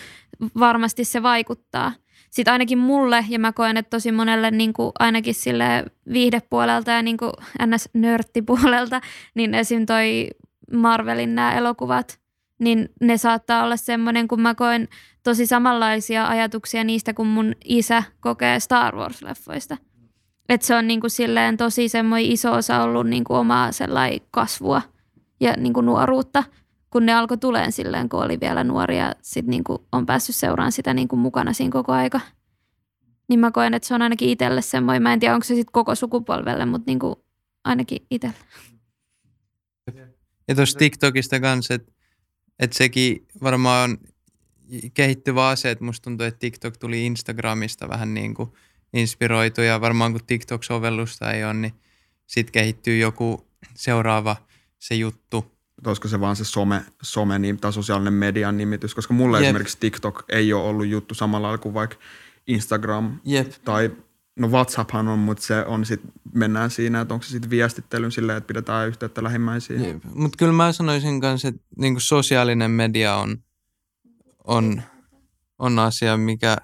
varmasti 0.59 1.05
se 1.05 1.23
vaikuttaa. 1.23 1.93
Sitten 2.37 2.51
ainakin 2.51 2.77
mulle, 2.77 3.25
ja 3.29 3.39
mä 3.39 3.53
koen, 3.53 3.77
että 3.77 3.89
tosi 3.89 4.11
monelle 4.11 4.51
niin 4.51 4.73
kuin 4.73 4.91
ainakin 4.99 5.35
sille 5.35 5.85
viihdepuolelta 6.13 6.91
ja 6.91 7.01
niin 7.01 7.17
kuin 7.17 7.31
ns-nörttipuolelta, 7.65 9.01
niin 9.35 9.55
esim. 9.55 9.85
toi 9.85 10.27
Marvelin 10.73 11.35
nämä 11.35 11.53
elokuvat, 11.53 12.19
niin 12.59 12.89
ne 13.01 13.17
saattaa 13.17 13.63
olla 13.63 13.77
semmoinen, 13.77 14.27
kun 14.27 14.41
mä 14.41 14.55
koen 14.55 14.87
tosi 15.23 15.45
samanlaisia 15.45 16.27
ajatuksia 16.27 16.83
niistä, 16.83 17.13
kun 17.13 17.27
mun 17.27 17.55
isä 17.65 18.03
kokee 18.19 18.59
Star 18.59 18.95
Wars-leffoista. 18.95 19.77
Että 20.49 20.67
se 20.67 20.75
on 20.75 20.87
niin 20.87 21.01
kuin 21.01 21.11
silleen 21.11 21.57
tosi 21.57 21.89
semmoinen 21.89 22.31
iso 22.31 22.51
osa 22.51 22.83
ollut 22.83 23.07
niin 23.07 23.23
kuin 23.23 23.37
omaa 23.37 23.71
sellainen 23.71 24.19
kasvua 24.31 24.81
ja 25.39 25.53
niin 25.57 25.73
kuin 25.73 25.85
nuoruutta– 25.85 26.43
kun 26.89 27.05
ne 27.05 27.13
alkoi 27.13 27.37
tuleen 27.37 27.71
silleen, 27.71 28.09
kun 28.09 28.23
oli 28.23 28.39
vielä 28.39 28.63
nuori 28.63 28.97
ja 28.97 29.15
sitten 29.21 29.49
niin 29.49 29.63
on 29.91 30.05
päässyt 30.05 30.35
seuraamaan 30.35 30.71
sitä 30.71 30.93
niin 30.93 31.07
kuin 31.07 31.19
mukana 31.19 31.53
siinä 31.53 31.71
koko 31.71 31.91
aika. 31.91 32.19
Niin 33.29 33.39
mä 33.39 33.51
koen, 33.51 33.73
että 33.73 33.87
se 33.87 33.93
on 33.93 34.01
ainakin 34.01 34.29
itselle 34.29 34.61
semmoinen, 34.61 35.03
mä 35.03 35.13
en 35.13 35.19
tiedä 35.19 35.33
onko 35.33 35.43
se 35.43 35.55
sitten 35.55 35.71
koko 35.71 35.95
sukupolvelle, 35.95 36.65
mutta 36.65 36.91
niin 36.91 36.99
kuin 36.99 37.15
ainakin 37.63 38.05
itselle. 38.11 38.35
Ja 40.47 40.55
tuossa 40.55 40.79
TikTokista 40.79 41.39
kanssa, 41.39 41.73
että 41.73 41.91
et 42.59 42.73
sekin 42.73 43.27
varmaan 43.43 43.91
on 43.91 43.97
kehittyvä 44.93 45.47
asia, 45.47 45.71
että 45.71 45.83
musta 45.83 46.03
tuntuu, 46.03 46.27
että 46.27 46.39
TikTok 46.39 46.77
tuli 46.77 47.05
Instagramista 47.05 47.89
vähän 47.89 48.13
niin 48.13 48.33
kuin 48.33 48.51
inspiroitu 48.93 49.61
ja 49.61 49.81
varmaan 49.81 50.11
kun 50.11 50.21
TikTok-sovellusta 50.21 51.31
ei 51.33 51.43
ole, 51.43 51.53
niin 51.53 51.73
sitten 52.27 52.51
kehittyy 52.51 52.97
joku 52.97 53.47
seuraava 53.73 54.35
se 54.79 54.95
juttu 54.95 55.56
olisiko 55.85 56.07
se 56.07 56.19
vaan 56.19 56.35
se 56.35 56.45
some, 56.45 56.85
some 57.01 57.39
niin, 57.39 57.57
tai 57.57 57.73
sosiaalinen 57.73 58.13
median 58.13 58.57
nimitys, 58.57 58.95
koska 58.95 59.13
mulle 59.13 59.37
Jep. 59.37 59.45
esimerkiksi 59.45 59.77
TikTok 59.79 60.23
ei 60.29 60.53
ole 60.53 60.63
ollut 60.63 60.87
juttu 60.87 61.13
samalla 61.13 61.47
lailla 61.47 61.57
kuin 61.61 61.73
vaikka 61.73 61.95
Instagram 62.47 63.19
Jep. 63.25 63.51
tai 63.65 63.91
no 64.35 64.47
WhatsApphan 64.47 65.07
on, 65.07 65.19
mutta 65.19 65.43
se 65.43 65.65
on 65.65 65.85
sitten, 65.85 66.11
mennään 66.33 66.69
siinä, 66.69 67.01
että 67.01 67.13
onko 67.13 67.23
se 67.23 67.29
sitten 67.29 67.49
viestittelyn 67.49 68.11
silleen, 68.11 68.37
että 68.37 68.47
pidetään 68.47 68.87
yhteyttä 68.87 69.23
lähimmäisiin. 69.23 70.01
Mutta 70.13 70.37
kyllä 70.37 70.53
mä 70.53 70.71
sanoisin 70.71 71.21
kanssa, 71.21 71.47
että 71.47 71.61
niinku 71.77 71.99
sosiaalinen 71.99 72.71
media 72.71 73.15
on, 73.15 73.37
on, 74.43 74.81
on 75.59 75.79
asia, 75.79 76.17
mikä 76.17 76.57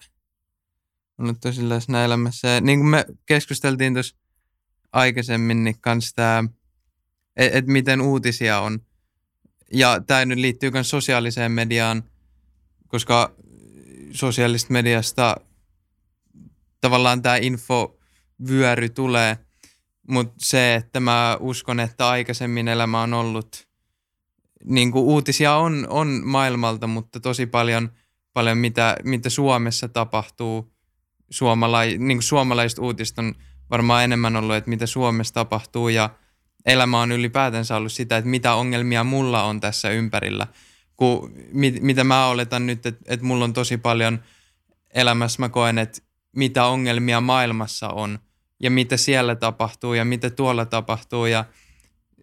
on 1.17 1.27
nyt 1.27 1.37
tosi 1.41 1.69
läsnä 1.69 2.05
elämässä. 2.05 2.47
Ja 2.47 2.61
niin 2.61 2.79
kuin 2.79 2.89
me 2.89 3.05
keskusteltiin 3.25 3.93
tuossa 3.93 4.15
aikaisemmin, 4.93 5.63
niin 5.63 5.79
kanssa 5.81 6.15
tämä, 6.15 6.43
että 7.35 7.57
et 7.57 7.67
miten 7.67 8.01
uutisia 8.01 8.59
on– 8.59 8.79
ja 9.73 10.01
tämä 10.07 10.25
nyt 10.25 10.39
liittyy 10.39 10.71
myös 10.71 10.89
sosiaaliseen 10.89 11.51
mediaan, 11.51 12.03
koska 12.87 13.35
sosiaalista 14.11 14.73
mediasta 14.73 15.35
tavallaan 16.81 17.21
tämä 17.21 17.35
infovyöry 17.35 18.89
tulee, 18.89 19.37
mutta 20.07 20.33
se, 20.37 20.75
että 20.75 20.99
mä 20.99 21.37
uskon, 21.39 21.79
että 21.79 22.09
aikaisemmin 22.09 22.67
elämä 22.67 23.01
on 23.01 23.13
ollut, 23.13 23.67
niin 24.65 24.91
kuin 24.91 25.03
uutisia 25.03 25.55
on, 25.55 25.87
on 25.89 26.21
maailmalta, 26.25 26.87
mutta 26.87 27.19
tosi 27.19 27.45
paljon, 27.45 27.91
paljon 28.33 28.57
mitä, 28.57 28.97
mitä 29.03 29.29
Suomessa 29.29 29.89
tapahtuu, 29.89 30.73
suomalai, 31.29 31.97
niin 31.97 32.17
kuin 32.17 32.23
suomalaiset 32.23 32.79
uutiset 32.79 33.19
on 33.19 33.35
varmaan 33.69 34.03
enemmän 34.03 34.35
ollut, 34.35 34.55
että 34.55 34.69
mitä 34.69 34.85
Suomessa 34.85 35.33
tapahtuu 35.33 35.89
ja– 35.89 36.09
elämä 36.65 37.01
on 37.01 37.11
ylipäätänsä 37.11 37.75
ollut 37.75 37.91
sitä, 37.91 38.17
että 38.17 38.29
mitä 38.29 38.53
ongelmia 38.53 39.03
mulla 39.03 39.43
on 39.43 39.59
tässä 39.59 39.89
ympärillä. 39.89 40.47
Kun, 40.97 41.33
mit, 41.51 41.81
mitä 41.81 42.03
mä 42.03 42.27
oletan 42.27 42.65
nyt, 42.65 42.85
että, 42.85 43.03
että 43.07 43.25
mulla 43.25 43.45
on 43.45 43.53
tosi 43.53 43.77
paljon 43.77 44.23
elämässä, 44.93 45.41
mä 45.41 45.49
koen, 45.49 45.77
että 45.77 46.01
mitä 46.35 46.65
ongelmia 46.65 47.21
maailmassa 47.21 47.89
on 47.89 48.19
ja 48.59 48.71
mitä 48.71 48.97
siellä 48.97 49.35
tapahtuu 49.35 49.93
ja 49.93 50.05
mitä 50.05 50.29
tuolla 50.29 50.65
tapahtuu 50.65 51.25
ja 51.25 51.45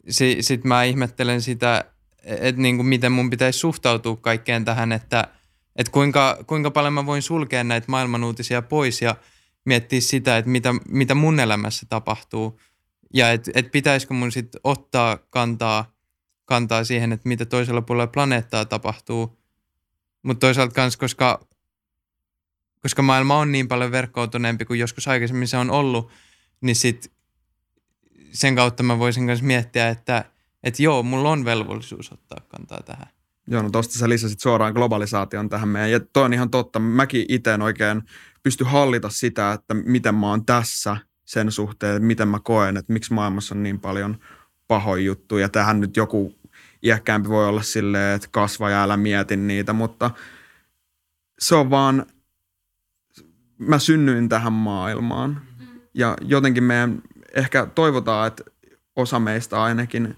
sitten 0.08 0.44
sit 0.44 0.64
mä 0.64 0.84
ihmettelen 0.84 1.42
sitä, 1.42 1.84
että 2.22 2.62
niin 2.62 2.76
kuin 2.76 2.86
miten 2.86 3.12
mun 3.12 3.30
pitäisi 3.30 3.58
suhtautua 3.58 4.16
kaikkeen 4.16 4.64
tähän, 4.64 4.92
että, 4.92 5.28
että 5.76 5.92
kuinka, 5.92 6.38
kuinka 6.46 6.70
paljon 6.70 6.92
mä 6.92 7.06
voin 7.06 7.22
sulkea 7.22 7.64
näitä 7.64 7.86
maailman 7.88 8.24
uutisia 8.24 8.62
pois 8.62 9.02
ja 9.02 9.16
miettiä 9.64 10.00
sitä, 10.00 10.36
että 10.36 10.50
mitä, 10.50 10.74
mitä 10.88 11.14
mun 11.14 11.40
elämässä 11.40 11.86
tapahtuu– 11.88 12.60
ja 13.14 13.32
että 13.32 13.50
et 13.54 13.72
pitäisikö 13.72 14.14
mun 14.14 14.32
sitten 14.32 14.60
ottaa 14.64 15.16
kantaa, 15.16 15.92
kantaa 16.44 16.84
siihen, 16.84 17.12
että 17.12 17.28
mitä 17.28 17.46
toisella 17.46 17.82
puolella 17.82 18.06
planeettaa 18.06 18.64
tapahtuu. 18.64 19.38
Mutta 20.22 20.46
toisaalta 20.46 20.80
myös, 20.80 20.96
koska, 20.96 21.46
koska 22.82 23.02
maailma 23.02 23.38
on 23.38 23.52
niin 23.52 23.68
paljon 23.68 23.92
verkkoutuneempi 23.92 24.64
kuin 24.64 24.80
joskus 24.80 25.08
aikaisemmin 25.08 25.48
se 25.48 25.56
on 25.56 25.70
ollut, 25.70 26.10
niin 26.60 26.76
sit 26.76 27.12
sen 28.32 28.56
kautta 28.56 28.82
mä 28.82 28.98
voisin 28.98 29.22
myös 29.22 29.42
miettiä, 29.42 29.88
että 29.88 30.24
et 30.62 30.80
joo, 30.80 31.02
mulla 31.02 31.30
on 31.30 31.44
velvollisuus 31.44 32.12
ottaa 32.12 32.40
kantaa 32.48 32.82
tähän. 32.82 33.06
Joo, 33.46 33.62
no 33.62 33.70
tosta 33.70 33.98
sä 33.98 34.08
lisäsit 34.08 34.40
suoraan 34.40 34.72
globalisaation 34.72 35.48
tähän 35.48 35.68
meidän. 35.68 35.90
Ja 35.90 36.00
toi 36.00 36.24
on 36.24 36.32
ihan 36.32 36.50
totta. 36.50 36.78
Mäkin 36.78 37.24
itse 37.28 37.54
oikein 37.62 38.02
pysty 38.42 38.64
hallita 38.64 39.08
sitä, 39.08 39.52
että 39.52 39.74
miten 39.74 40.14
mä 40.14 40.26
oon 40.26 40.46
tässä– 40.46 40.96
sen 41.30 41.52
suhteen, 41.52 41.96
että 41.96 42.06
miten 42.06 42.28
mä 42.28 42.38
koen, 42.40 42.76
että 42.76 42.92
miksi 42.92 43.12
maailmassa 43.12 43.54
on 43.54 43.62
niin 43.62 43.80
paljon 43.80 44.18
pahoja 44.68 45.02
juttuja. 45.02 45.48
Tähän 45.48 45.80
nyt 45.80 45.96
joku 45.96 46.34
iäkkäämpi 46.82 47.28
voi 47.28 47.46
olla 47.46 47.62
silleen, 47.62 48.16
että 48.16 48.28
kasva 48.30 48.70
ja 48.70 48.82
älä 48.82 48.96
mieti 48.96 49.36
niitä, 49.36 49.72
mutta 49.72 50.10
se 51.38 51.54
on 51.54 51.70
vaan, 51.70 52.06
mä 53.58 53.78
synnyin 53.78 54.28
tähän 54.28 54.52
maailmaan. 54.52 55.42
Ja 55.94 56.16
jotenkin 56.20 56.64
meidän 56.64 57.02
ehkä 57.34 57.66
toivotaan, 57.66 58.26
että 58.26 58.44
osa 58.96 59.20
meistä 59.20 59.62
ainakin 59.62 60.16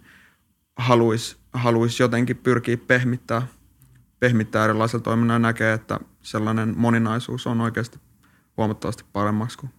haluaisi 0.76 1.36
haluais 1.52 2.00
jotenkin 2.00 2.36
pyrkiä 2.36 2.76
pehmittää, 2.76 3.46
pehmittää 4.20 4.64
erilaisella 4.64 5.02
toiminnalla 5.02 5.34
ja 5.34 5.38
näkee, 5.38 5.72
että 5.72 6.00
sellainen 6.22 6.74
moninaisuus 6.76 7.46
on 7.46 7.60
oikeasti 7.60 7.98
huomattavasti 8.56 9.04
paremmaksi 9.12 9.58
kuin 9.58 9.72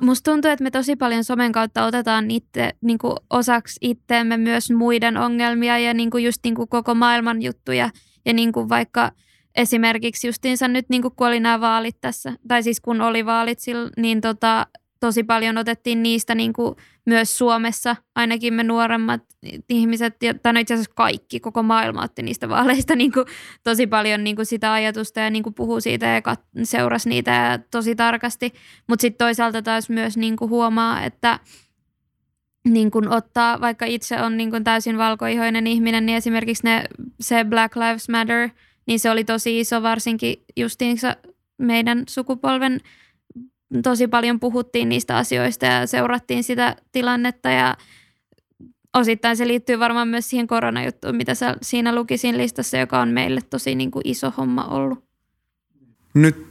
musta 0.00 0.30
tuntuu, 0.30 0.50
että 0.50 0.62
me 0.62 0.70
tosi 0.70 0.96
paljon 0.96 1.24
somen 1.24 1.52
kautta 1.52 1.84
otetaan 1.84 2.30
itse, 2.30 2.70
niin 2.80 2.98
kuin 2.98 3.16
osaksi 3.30 3.78
itteemme 3.80 4.36
myös 4.36 4.70
muiden 4.70 5.16
ongelmia 5.16 5.78
ja 5.78 5.94
niin 5.94 6.10
kuin 6.10 6.24
just 6.24 6.38
niin 6.44 6.54
kuin 6.54 6.68
koko 6.68 6.94
maailman 6.94 7.42
juttuja. 7.42 7.90
Ja 8.26 8.32
niin 8.32 8.52
kuin 8.52 8.68
vaikka 8.68 9.12
esimerkiksi 9.56 10.26
justiinsa 10.26 10.68
nyt 10.68 10.88
niin 10.88 11.02
kuin 11.02 11.14
kun 11.16 11.26
oli 11.26 11.40
nämä 11.40 11.60
vaalit 11.60 12.00
tässä, 12.00 12.32
tai 12.48 12.62
siis 12.62 12.80
kun 12.80 13.00
oli 13.00 13.26
vaalit, 13.26 13.58
niin 13.96 14.20
tota, 14.20 14.66
tosi 15.00 15.22
paljon 15.22 15.58
otettiin 15.58 16.02
niistä 16.02 16.34
niin 16.34 16.52
kuin 16.52 16.76
myös 17.06 17.38
Suomessa, 17.38 17.96
ainakin 18.14 18.54
me 18.54 18.62
nuoremmat 18.62 19.22
ihmiset, 19.68 20.16
tai 20.42 20.52
no 20.52 20.60
itse 20.60 20.74
asiassa 20.74 20.92
kaikki, 20.94 21.40
koko 21.40 21.62
maailma 21.62 22.02
otti 22.02 22.22
niistä 22.22 22.48
vaaleista 22.48 22.96
niin 22.96 23.12
kuin 23.12 23.26
tosi 23.64 23.86
paljon 23.86 24.24
niin 24.24 24.36
kuin 24.36 24.46
sitä 24.46 24.72
ajatusta 24.72 25.20
ja 25.20 25.30
niin 25.30 25.42
kuin 25.42 25.54
puhuu 25.54 25.80
siitä 25.80 26.06
ja 26.06 26.20
kat- 26.20 26.64
seurasi 26.64 27.08
niitä 27.08 27.60
tosi 27.70 27.94
tarkasti. 27.94 28.52
Mutta 28.86 29.00
sitten 29.00 29.26
toisaalta 29.26 29.62
taas 29.62 29.90
myös 29.90 30.16
niin 30.16 30.36
kuin 30.36 30.50
huomaa, 30.50 31.04
että 31.04 31.40
niin 32.68 32.90
kuin 32.90 33.08
ottaa, 33.08 33.60
vaikka 33.60 33.86
itse 33.86 34.22
on 34.22 34.36
niin 34.36 34.50
kuin 34.50 34.64
täysin 34.64 34.98
valkoihoinen 34.98 35.66
ihminen, 35.66 36.06
niin 36.06 36.16
esimerkiksi 36.16 36.64
ne, 36.64 36.84
se 37.20 37.44
Black 37.44 37.76
Lives 37.76 38.08
Matter, 38.08 38.48
niin 38.86 39.00
se 39.00 39.10
oli 39.10 39.24
tosi 39.24 39.60
iso 39.60 39.82
varsinkin 39.82 40.36
justiinsa 40.56 41.16
meidän 41.58 42.02
sukupolven 42.08 42.80
tosi 43.82 44.08
paljon 44.08 44.40
puhuttiin 44.40 44.88
niistä 44.88 45.16
asioista 45.16 45.66
ja 45.66 45.86
seurattiin 45.86 46.44
sitä 46.44 46.76
tilannetta 46.92 47.50
ja 47.50 47.76
osittain 48.94 49.36
se 49.36 49.46
liittyy 49.46 49.78
varmaan 49.78 50.08
myös 50.08 50.30
siihen 50.30 50.46
koronajuttuun, 50.46 51.16
mitä 51.16 51.34
sä 51.34 51.56
siinä 51.62 51.94
lukisin 51.94 52.38
listassa, 52.38 52.76
joka 52.76 53.00
on 53.00 53.08
meille 53.08 53.40
tosi 53.50 53.74
niin 53.74 53.90
kuin 53.90 54.02
iso 54.04 54.32
homma 54.36 54.64
ollut. 54.64 55.04
Nyt 56.14 56.46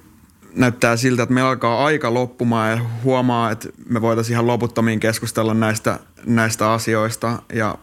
näyttää 0.56 0.98
siltä, 0.98 1.24
että 1.24 1.34
meillä 1.34 1.50
alkaa 1.50 1.86
aika 1.86 2.14
loppumaan 2.14 2.72
ja 2.72 2.82
huomaa, 3.04 3.52
että 3.52 3.70
me 3.90 4.02
voitaisiin 4.02 4.34
ihan 4.34 4.48
loputtomiin 4.48 5.00
keskustella 5.00 5.54
näistä, 5.54 6.00
näistä 6.26 6.72
asioista 6.72 7.42
ja 7.54 7.78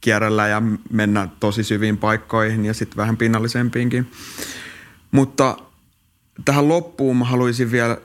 kierrellä 0.00 0.48
ja 0.48 0.62
mennä 0.90 1.28
tosi 1.40 1.64
syviin 1.64 1.96
paikkoihin 1.96 2.64
ja 2.64 2.74
sitten 2.74 2.96
vähän 2.96 3.16
pinnallisempiinkin. 3.16 4.10
Mutta 5.10 5.56
tähän 6.44 6.68
loppuun 6.68 7.16
mä 7.16 7.24
haluaisin 7.24 7.72
vielä 7.72 7.98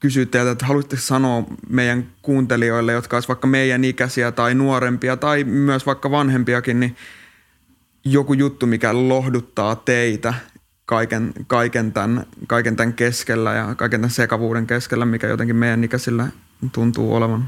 kysyä 0.00 0.26
teiltä, 0.26 0.50
että 0.50 0.66
haluaisitteko 0.66 1.02
sanoa 1.02 1.44
meidän 1.68 2.06
kuuntelijoille, 2.22 2.92
jotka 2.92 3.16
olisivat 3.16 3.28
vaikka 3.28 3.46
meidän 3.46 3.84
ikäisiä 3.84 4.32
tai 4.32 4.54
nuorempia 4.54 5.16
tai 5.16 5.44
myös 5.44 5.86
vaikka 5.86 6.10
vanhempiakin, 6.10 6.80
niin 6.80 6.96
joku 8.04 8.32
juttu, 8.32 8.66
mikä 8.66 9.08
lohduttaa 9.08 9.76
teitä 9.76 10.34
kaiken, 10.86 11.32
kaiken, 11.46 11.92
tämän, 11.92 12.26
kaiken 12.46 12.76
tämän 12.76 12.94
keskellä 12.94 13.52
ja 13.52 13.74
kaiken 13.74 14.00
tämän 14.00 14.10
sekavuuden 14.10 14.66
keskellä, 14.66 15.04
mikä 15.04 15.26
jotenkin 15.26 15.56
meidän 15.56 15.84
ikäisillä 15.84 16.26
tuntuu 16.72 17.14
olevan? 17.14 17.44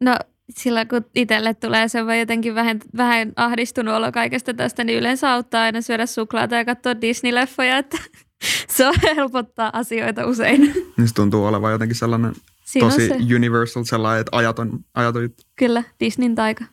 No 0.00 0.16
sillä 0.50 0.84
kun 0.84 1.04
itselle 1.14 1.54
tulee 1.54 1.88
se 1.88 2.06
vai 2.06 2.20
jotenkin 2.20 2.54
vähän, 2.54 2.80
vähän 2.96 3.32
ahdistunut 3.36 3.94
olo 3.94 4.12
kaikesta 4.12 4.54
tästä, 4.54 4.84
niin 4.84 4.98
yleensä 4.98 5.32
auttaa 5.32 5.62
aina 5.62 5.80
syödä 5.80 6.06
suklaata 6.06 6.54
ja 6.54 6.64
katsoa 6.64 6.92
Disney-leffoja, 6.92 7.78
että 7.78 7.98
se 8.76 8.84
helpottaa 9.16 9.70
asioita 9.72 10.26
usein. 10.26 10.60
Niin 10.96 11.08
se 11.08 11.14
tuntuu 11.14 11.44
olevan 11.44 11.72
jotenkin 11.72 11.96
sellainen 11.96 12.34
Siinä 12.64 12.88
tosi 12.88 13.08
se. 13.08 13.14
universal, 13.36 13.84
sellainen, 13.84 14.20
että 14.20 14.36
ajaton, 14.36 14.84
ajaton 14.94 15.22
juttu. 15.22 15.42
Kyllä, 15.56 15.82
Disneyn 16.00 16.34
taika. 16.34 16.64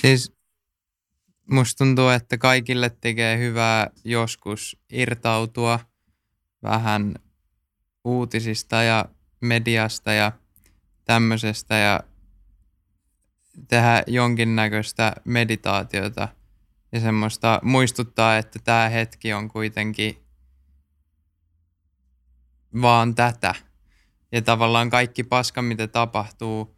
Siis 0.00 0.32
musta 1.50 1.84
tuntuu, 1.84 2.08
että 2.08 2.38
kaikille 2.38 2.90
tekee 3.00 3.38
hyvää 3.38 3.90
joskus 4.04 4.76
irtautua 4.92 5.80
vähän 6.62 7.14
uutisista 8.04 8.82
ja 8.82 9.04
mediasta 9.40 10.12
ja 10.12 10.32
tämmöisestä 11.04 11.74
ja 11.74 12.00
tehdä 13.68 14.02
jonkinnäköistä 14.06 15.12
meditaatiota 15.24 16.28
ja 16.92 17.00
semmoista 17.00 17.60
muistuttaa, 17.62 18.38
että 18.38 18.58
tämä 18.64 18.88
hetki 18.88 19.32
on 19.32 19.48
kuitenkin 19.48 20.16
vaan 22.82 23.14
tätä. 23.14 23.54
Ja 24.32 24.42
tavallaan 24.42 24.90
kaikki 24.90 25.24
paska, 25.24 25.62
mitä 25.62 25.86
tapahtuu, 25.86 26.76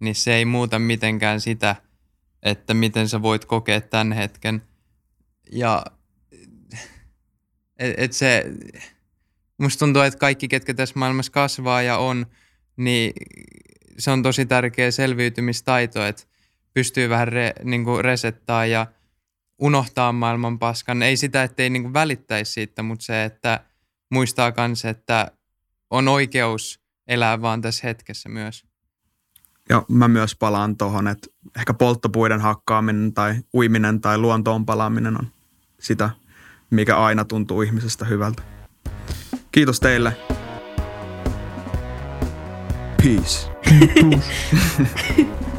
niin 0.00 0.14
se 0.14 0.34
ei 0.34 0.44
muuta 0.44 0.78
mitenkään 0.78 1.40
sitä, 1.40 1.76
että 2.42 2.74
miten 2.74 3.08
sä 3.08 3.22
voit 3.22 3.44
kokea 3.44 3.80
tämän 3.80 4.12
hetken. 4.12 4.62
Ja 5.52 5.84
et, 7.78 7.94
et 7.96 8.12
se, 8.12 8.44
musta 9.58 9.78
tuntuu, 9.78 10.02
että 10.02 10.18
kaikki, 10.18 10.48
ketkä 10.48 10.74
tässä 10.74 10.98
maailmassa 10.98 11.32
kasvaa 11.32 11.82
ja 11.82 11.98
on, 11.98 12.26
niin 12.76 13.12
se 13.98 14.10
on 14.10 14.22
tosi 14.22 14.46
tärkeä 14.46 14.90
selviytymistaito, 14.90 16.06
että 16.06 16.22
pystyy 16.74 17.08
vähän 17.08 17.28
re, 17.28 17.52
niin 17.64 17.84
resettaa 18.00 18.66
ja 18.66 18.86
unohtaa 19.58 20.12
maailman 20.12 20.58
paskan. 20.58 21.02
Ei 21.02 21.16
sitä, 21.16 21.42
ettei 21.42 21.70
niin 21.70 21.92
välittäisi 21.92 22.52
siitä, 22.52 22.82
mutta 22.82 23.04
se, 23.04 23.24
että– 23.24 23.60
muistaa 24.10 24.52
myös, 24.52 24.88
että 24.88 25.30
on 25.90 26.08
oikeus 26.08 26.80
elää 27.08 27.42
vaan 27.42 27.60
tässä 27.60 27.86
hetkessä 27.86 28.28
myös. 28.28 28.64
Ja 29.68 29.82
mä 29.88 30.08
myös 30.08 30.36
palaan 30.36 30.76
tuohon, 30.76 31.08
että 31.08 31.26
ehkä 31.58 31.74
polttopuiden 31.74 32.40
hakkaaminen 32.40 33.14
tai 33.14 33.34
uiminen 33.54 34.00
tai 34.00 34.18
luontoon 34.18 34.66
palaaminen 34.66 35.18
on 35.20 35.28
sitä, 35.80 36.10
mikä 36.70 36.96
aina 36.96 37.24
tuntuu 37.24 37.62
ihmisestä 37.62 38.04
hyvältä. 38.04 38.42
Kiitos 39.52 39.80
teille. 39.80 40.16
Peace. 43.02 43.50